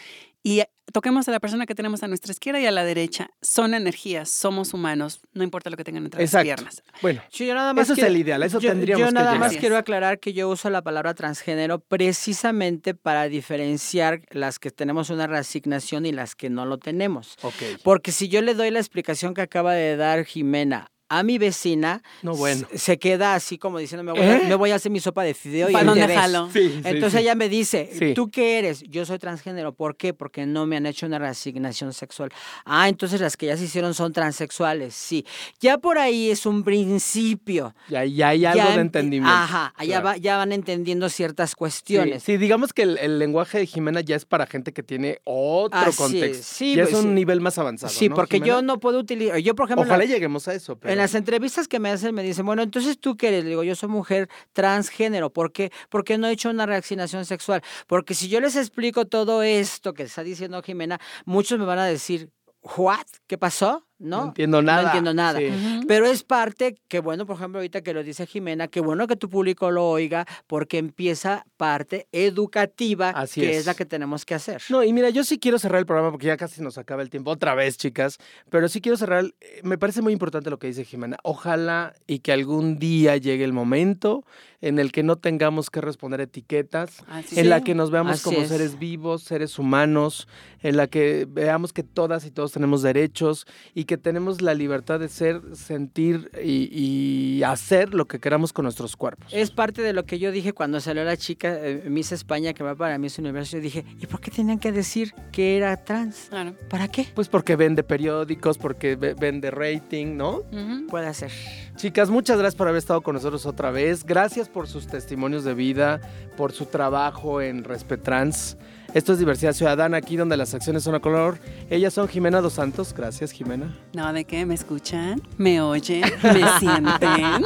y 0.47 0.62
toquemos 0.93 1.27
a 1.27 1.31
la 1.31 1.39
persona 1.39 1.65
que 1.65 1.73
tenemos 1.73 2.03
a 2.03 2.08
nuestra 2.08 2.31
izquierda 2.31 2.60
y 2.62 2.67
a 2.67 2.71
la 2.71 2.84
derecha. 2.86 3.31
Son 3.41 3.73
energías, 3.73 4.29
somos 4.29 4.75
humanos, 4.75 5.19
no 5.34 5.43
importa 5.43 5.71
lo 5.71 5.75
que 5.75 5.84
tengan 5.84 6.05
entre 6.05 6.21
Exacto. 6.23 6.47
las 6.47 6.55
piernas. 6.55 6.84
Bueno, 7.01 7.21
yo 7.31 7.53
nada 7.55 7.73
más 7.73 7.86
eso 7.86 7.93
es 7.93 7.95
quiero- 7.97 8.12
el 8.12 8.17
ideal, 8.17 8.43
eso 8.43 8.60
yo, 8.60 8.69
tendríamos 8.69 8.99
yo 9.01 9.08
que 9.08 9.13
nada 9.13 9.31
llegar. 9.31 9.39
más 9.39 9.53
es. 9.53 9.58
quiero 9.60 9.75
aclarar 9.75 10.19
que 10.19 10.34
yo 10.34 10.47
uso 10.47 10.69
la 10.69 10.84
palabra 10.84 11.15
transgénero 11.15 11.79
precisamente 11.79 12.93
para 12.93 13.27
diferenciar 13.27 14.21
las 14.29 14.60
que 14.60 14.69
tenemos 14.69 15.10
una 15.10 15.25
reasignación 15.25 16.05
y 16.05 16.12
las 16.12 16.36
que 16.36 16.51
no 16.51 16.65
lo 16.67 16.77
tenemos. 16.77 17.36
Porque 17.84 18.12
si 18.12 18.27
yo 18.29 18.41
le 18.43 18.53
doy 18.53 18.69
la 18.69 18.79
explicación 18.79 19.34
que 19.34 19.41
acaba 19.41 19.73
de 19.73 19.95
dar 19.97 20.25
Jimena 20.25 20.91
a 21.09 21.23
mi 21.23 21.37
vecina, 21.37 22.01
No, 22.23 22.35
bueno. 22.35 22.67
se- 22.73 22.97
queda 22.97 23.35
así 23.35 23.57
como 23.57 23.77
diciendo, 23.79 24.03
me 24.03 24.11
voy, 24.11 24.21
a, 24.21 24.37
¿Eh? 24.37 24.41
me 24.47 24.55
voy 24.55 24.71
a 24.71 24.75
hacer 24.75 24.91
mi 24.91 24.99
sopa 24.99 25.23
de 25.23 25.33
fideo 25.33 25.69
y 25.69 25.73
¿Para 25.73 25.81
ahí 25.83 25.87
dónde 25.87 26.01
te 26.01 26.07
ves". 26.07 26.17
jalo? 26.17 26.49
Sí, 26.51 26.81
Entonces 26.83 27.11
sí. 27.13 27.17
ella 27.19 27.35
me 27.35 27.49
dice. 27.49 28.13
¿tú 28.15 28.29
qué 28.31 28.57
eres? 28.59 28.81
Yo 28.89 29.05
soy 29.05 29.19
transgénero. 29.19 29.73
¿Por 29.73 29.95
qué? 29.97 30.13
Porque 30.13 30.45
no 30.45 30.65
me 30.65 30.77
han 30.77 30.85
hecho 30.85 31.05
una 31.05 31.19
reasignación 31.19 31.93
sexual. 31.93 32.29
Ah, 32.65 32.89
entonces 32.89 33.21
las 33.21 33.37
que 33.37 33.45
ya 33.47 33.57
se 33.57 33.65
hicieron 33.65 33.93
son 33.93 34.13
transexuales. 34.13 34.95
Sí. 34.95 35.25
Ya 35.59 35.77
por 35.77 35.97
ahí 35.97 36.31
es 36.31 36.45
un 36.45 36.63
principio. 36.63 37.75
Ya, 37.89 38.03
ya 38.05 38.29
hay 38.29 38.45
algo 38.45 38.57
Ya 38.63 38.69
de 38.71 38.77
ent- 38.77 38.81
entendimiento. 38.81 39.35
Ajá, 39.35 39.73
ya, 39.79 39.85
Claro. 39.85 40.05
va- 40.05 40.17
ya 40.17 40.37
van 40.37 40.51
entendiendo 40.51 41.09
ciertas 41.09 41.55
cuestiones. 41.55 42.23
sí, 42.23 42.37
digamos 42.37 42.73
que 42.73 42.81
el, 42.83 42.97
el 42.97 43.19
lenguaje 43.19 43.57
de 43.59 43.65
Jimena 43.67 44.01
ya 44.01 44.15
es 44.15 44.25
para 44.25 44.47
gente 44.47 44.71
que 44.73 44.81
tiene 44.83 45.19
otro 45.23 45.77
Así 45.79 45.89
es, 45.89 45.95
contexto. 45.97 46.43
sí, 46.55 46.75
ya 46.75 46.83
es 46.83 46.89
pues, 46.89 47.03
un 47.03 47.09
sí. 47.09 47.13
nivel 47.15 47.41
más 47.41 47.57
avanzado. 47.57 47.91
Sí, 47.93 48.09
¿no, 48.09 48.15
porque 48.15 48.37
Jimena? 48.37 48.55
yo 48.55 48.61
no 48.61 48.79
puedo 48.79 48.99
utilizar, 48.99 49.37
yo 49.39 49.55
por 49.55 49.67
ejemplo, 49.67 49.83
la- 49.85 49.89
Ojalá 49.93 50.05
lleguemos 50.05 50.47
a 50.47 50.53
eso. 50.53 50.77
Pero... 50.77 50.94
En 50.95 50.99
las 50.99 51.13
entrevistas 51.13 51.67
que 51.67 51.77
me 51.77 51.89
hacen 51.89 52.15
me 52.15 52.23
dicen, 52.23 52.45
bueno, 52.45 52.63
entonces 52.63 52.97
tú 52.97 53.17
qué 53.17 53.27
eres? 53.27 53.43
Le 53.43 53.49
digo, 53.49 53.63
yo 53.63 53.75
soy 53.75 53.89
mujer 53.89 54.29
transgénero. 54.53 55.29
¿Por 55.29 55.51
qué? 55.51 55.69
Porque 55.89 56.17
no 56.17 56.25
he 56.25 56.31
hecho 56.31 56.49
una 56.49 56.65
reaccionación 56.65 57.25
sexual. 57.25 57.62
Porque 57.86 58.13
si 58.13 58.29
yo 58.29 58.39
les 58.39 58.55
explico 58.55 59.03
todo 59.03 59.43
esto 59.43 59.93
que 59.93 60.03
está 60.03 60.23
diciendo 60.23 60.63
Jimena, 60.63 61.01
muchos 61.25 61.60
me 61.60 61.65
van 61.65 61.79
a 61.79 61.86
decir, 61.86 62.31
¿what? 62.77 63.05
¿Qué 63.27 63.38
pasó? 63.38 63.86
¿No? 63.99 64.21
No 64.21 64.27
entiendo 64.27 64.62
nada. 64.62 64.81
No 64.81 64.88
entiendo 64.88 65.13
nada. 65.13 65.39
Sí. 65.39 65.49
Pero 65.88 66.05
es 66.05 66.23
parte 66.23 66.75
que, 66.88 66.99
bueno, 66.99 67.25
por 67.25 67.38
ejemplo, 67.38 67.60
ahorita 67.60 67.81
que 67.81 67.93
lo 67.93 68.03
dice 68.03 68.25
Jimena, 68.25 68.67
que 68.67 68.79
bueno 68.79 69.08
que 69.08 69.15
tu 69.15 69.29
público 69.29 69.71
lo 69.71 69.88
oiga, 69.88 70.25
porque 70.47 70.77
empieza 70.77 71.45
parte 71.58 72.08
educativa, 72.12 73.10
Así 73.12 73.41
que 73.41 73.51
es. 73.51 73.58
es. 73.58 73.65
la 73.65 73.73
que 73.73 73.86
tenemos 73.86 74.25
que 74.25 74.36
hacer. 74.36 74.62
No, 74.69 74.84
y 74.84 74.91
mira, 74.93 75.10
yo 75.10 75.23
sí 75.23 75.39
quiero 75.39 75.60
cerrar 75.60 75.79
el 75.79 75.86
programa 75.86 76.12
porque 76.12 76.27
ya 76.27 76.38
casi 76.38 76.62
nos 76.62 76.77
acaba 76.77 77.01
el 77.01 77.10
tiempo 77.10 77.31
otra 77.31 77.55
vez, 77.55 77.77
chicas, 77.77 78.17
pero 78.49 78.67
sí 78.67 78.81
quiero 78.81 78.97
cerrar, 78.97 79.25
eh, 79.41 79.62
me 79.63 79.77
parece 79.77 80.01
muy 80.01 80.13
importante 80.13 80.49
lo 80.49 80.60
que 80.60 80.67
dice 80.67 80.84
Jimena. 80.86 81.17
Ojalá 81.23 81.93
y 82.08 82.19
que 82.19 82.31
algún 82.31 82.77
día 82.77 83.17
llegue 83.17 83.43
el 83.43 83.53
momento 83.53 84.25
en 84.67 84.80
el 84.80 84.91
que 84.91 85.04
no 85.04 85.15
tengamos 85.17 85.69
que 85.69 85.82
responder 85.82 86.21
etiquetas, 86.21 87.04
Así 87.08 87.39
en 87.39 87.49
la 87.49 87.62
que 87.62 87.75
nos 87.75 87.91
veamos 87.91 88.13
así 88.13 88.23
como 88.23 88.39
es. 88.39 88.49
seres 88.49 88.80
vivos, 88.80 89.23
seres 89.23 89.60
humanos, 89.60 90.28
en 90.62 90.78
la 90.78 90.88
que 90.88 91.28
veamos 91.30 91.73
que 91.73 91.84
todas 91.84 92.25
y 92.25 92.32
todos 92.32 92.51
tenemos 92.51 92.82
derechos 92.82 93.45
y 93.73 93.86
que 93.86 93.97
tenemos 93.97 94.41
la 94.41 94.54
libertad 94.54 94.99
de 94.99 95.08
ser, 95.10 95.41
sentir 95.54 96.32
y, 96.43 96.69
y 96.71 97.43
hacer 97.43 97.93
lo 97.93 98.06
que 98.06 98.19
queramos 98.19 98.54
con 98.54 98.63
nuestros 98.63 98.95
cuerpos. 98.95 99.32
Es 99.32 99.51
parte 99.51 99.82
de 99.82 99.93
lo 99.93 100.06
que 100.06 100.19
yo 100.19 100.32
dije 100.32 100.54
cuando 100.54 100.80
salió 100.80 101.04
la 101.04 101.17
chica 101.17 101.54
eh, 101.60 101.84
Miss 101.89 102.12
España 102.12 102.54
que 102.54 102.63
va 102.63 102.75
para 102.75 102.97
Miss 102.97 103.19
Universo. 103.19 103.58
Yo 103.58 103.62
dije, 103.63 103.86
¿y 103.99 104.08
por 104.08 104.19
qué 104.21 104.32
tenían 104.32 104.60
que 104.60 104.71
decir 104.71 105.13
que 105.32 105.58
era 105.58 105.75
trans? 105.84 106.28
Claro. 106.30 106.56
¿Para 106.69 106.88
qué? 106.88 107.08
Pues 107.13 107.28
porque 107.30 107.56
vende 107.56 107.84
periódicos, 107.84 108.58
porque 108.58 108.95
ve- 108.95 109.13
vende 109.13 109.51
rating, 109.51 110.17
¿no? 110.17 110.41
Puede 110.89 111.13
ser. 111.13 111.32
Chicas, 111.75 112.10
muchas 112.10 112.38
gracias 112.38 112.56
por 112.56 112.67
haber 112.67 112.80
estado 112.80 113.01
con 113.01 113.13
nosotros 113.15 113.45
otra 113.45 113.69
vez. 113.71 114.04
Gracias 114.04 114.49
por 114.55 114.69
sus 114.69 114.87
testimonios 114.87 115.43
de 115.43 115.53
vida, 115.53 115.99
por 116.37 116.53
su 116.53 116.65
trabajo 116.65 117.41
en 117.41 117.65
Respetrans. 117.65 118.55
Esto 118.93 119.11
es 119.11 119.19
Diversidad 119.19 119.51
Ciudadana, 119.51 119.97
aquí 119.97 120.15
donde 120.15 120.37
las 120.37 120.53
acciones 120.53 120.81
son 120.81 120.95
a 120.95 121.01
color. 121.01 121.39
Ellas 121.69 121.93
son 121.93 122.07
Jimena 122.07 122.39
Dos 122.39 122.53
Santos. 122.53 122.93
Gracias, 122.95 123.31
Jimena. 123.31 123.77
No, 123.93 124.13
¿de 124.13 124.23
qué? 124.23 124.45
¿Me 124.45 124.53
escuchan? 124.53 125.21
¿Me 125.37 125.59
oyen? 125.59 126.03
¿Me 126.23 126.45
sienten? 126.59 127.43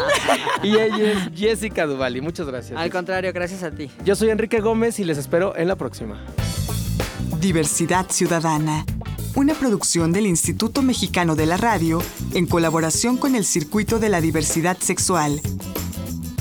Y 0.62 0.78
ella 0.78 1.14
es 1.14 1.18
Jessica 1.34 1.88
Duvali. 1.88 2.22
Muchas 2.22 2.46
gracias. 2.46 2.80
Al 2.80 2.92
contrario, 2.92 3.34
gracias 3.34 3.64
a 3.64 3.72
ti. 3.72 3.90
Yo 4.06 4.16
soy 4.16 4.30
Enrique 4.30 4.62
Gómez 4.62 5.00
y 5.00 5.04
les 5.04 5.18
espero 5.18 5.56
en 5.58 5.68
la 5.68 5.76
próxima. 5.76 6.24
Diversidad 7.42 8.06
Ciudadana, 8.12 8.86
una 9.34 9.56
producción 9.56 10.12
del 10.12 10.28
Instituto 10.28 10.84
Mexicano 10.84 11.36
de 11.36 11.48
la 11.48 11.58
Radio 11.58 12.04
en 12.36 12.46
colaboración 12.46 13.18
con 13.18 13.34
el 13.34 13.46
Circuito 13.46 13.98
de 13.98 14.10
la 14.10 14.22
Diversidad 14.22 14.78
Sexual. 14.78 15.42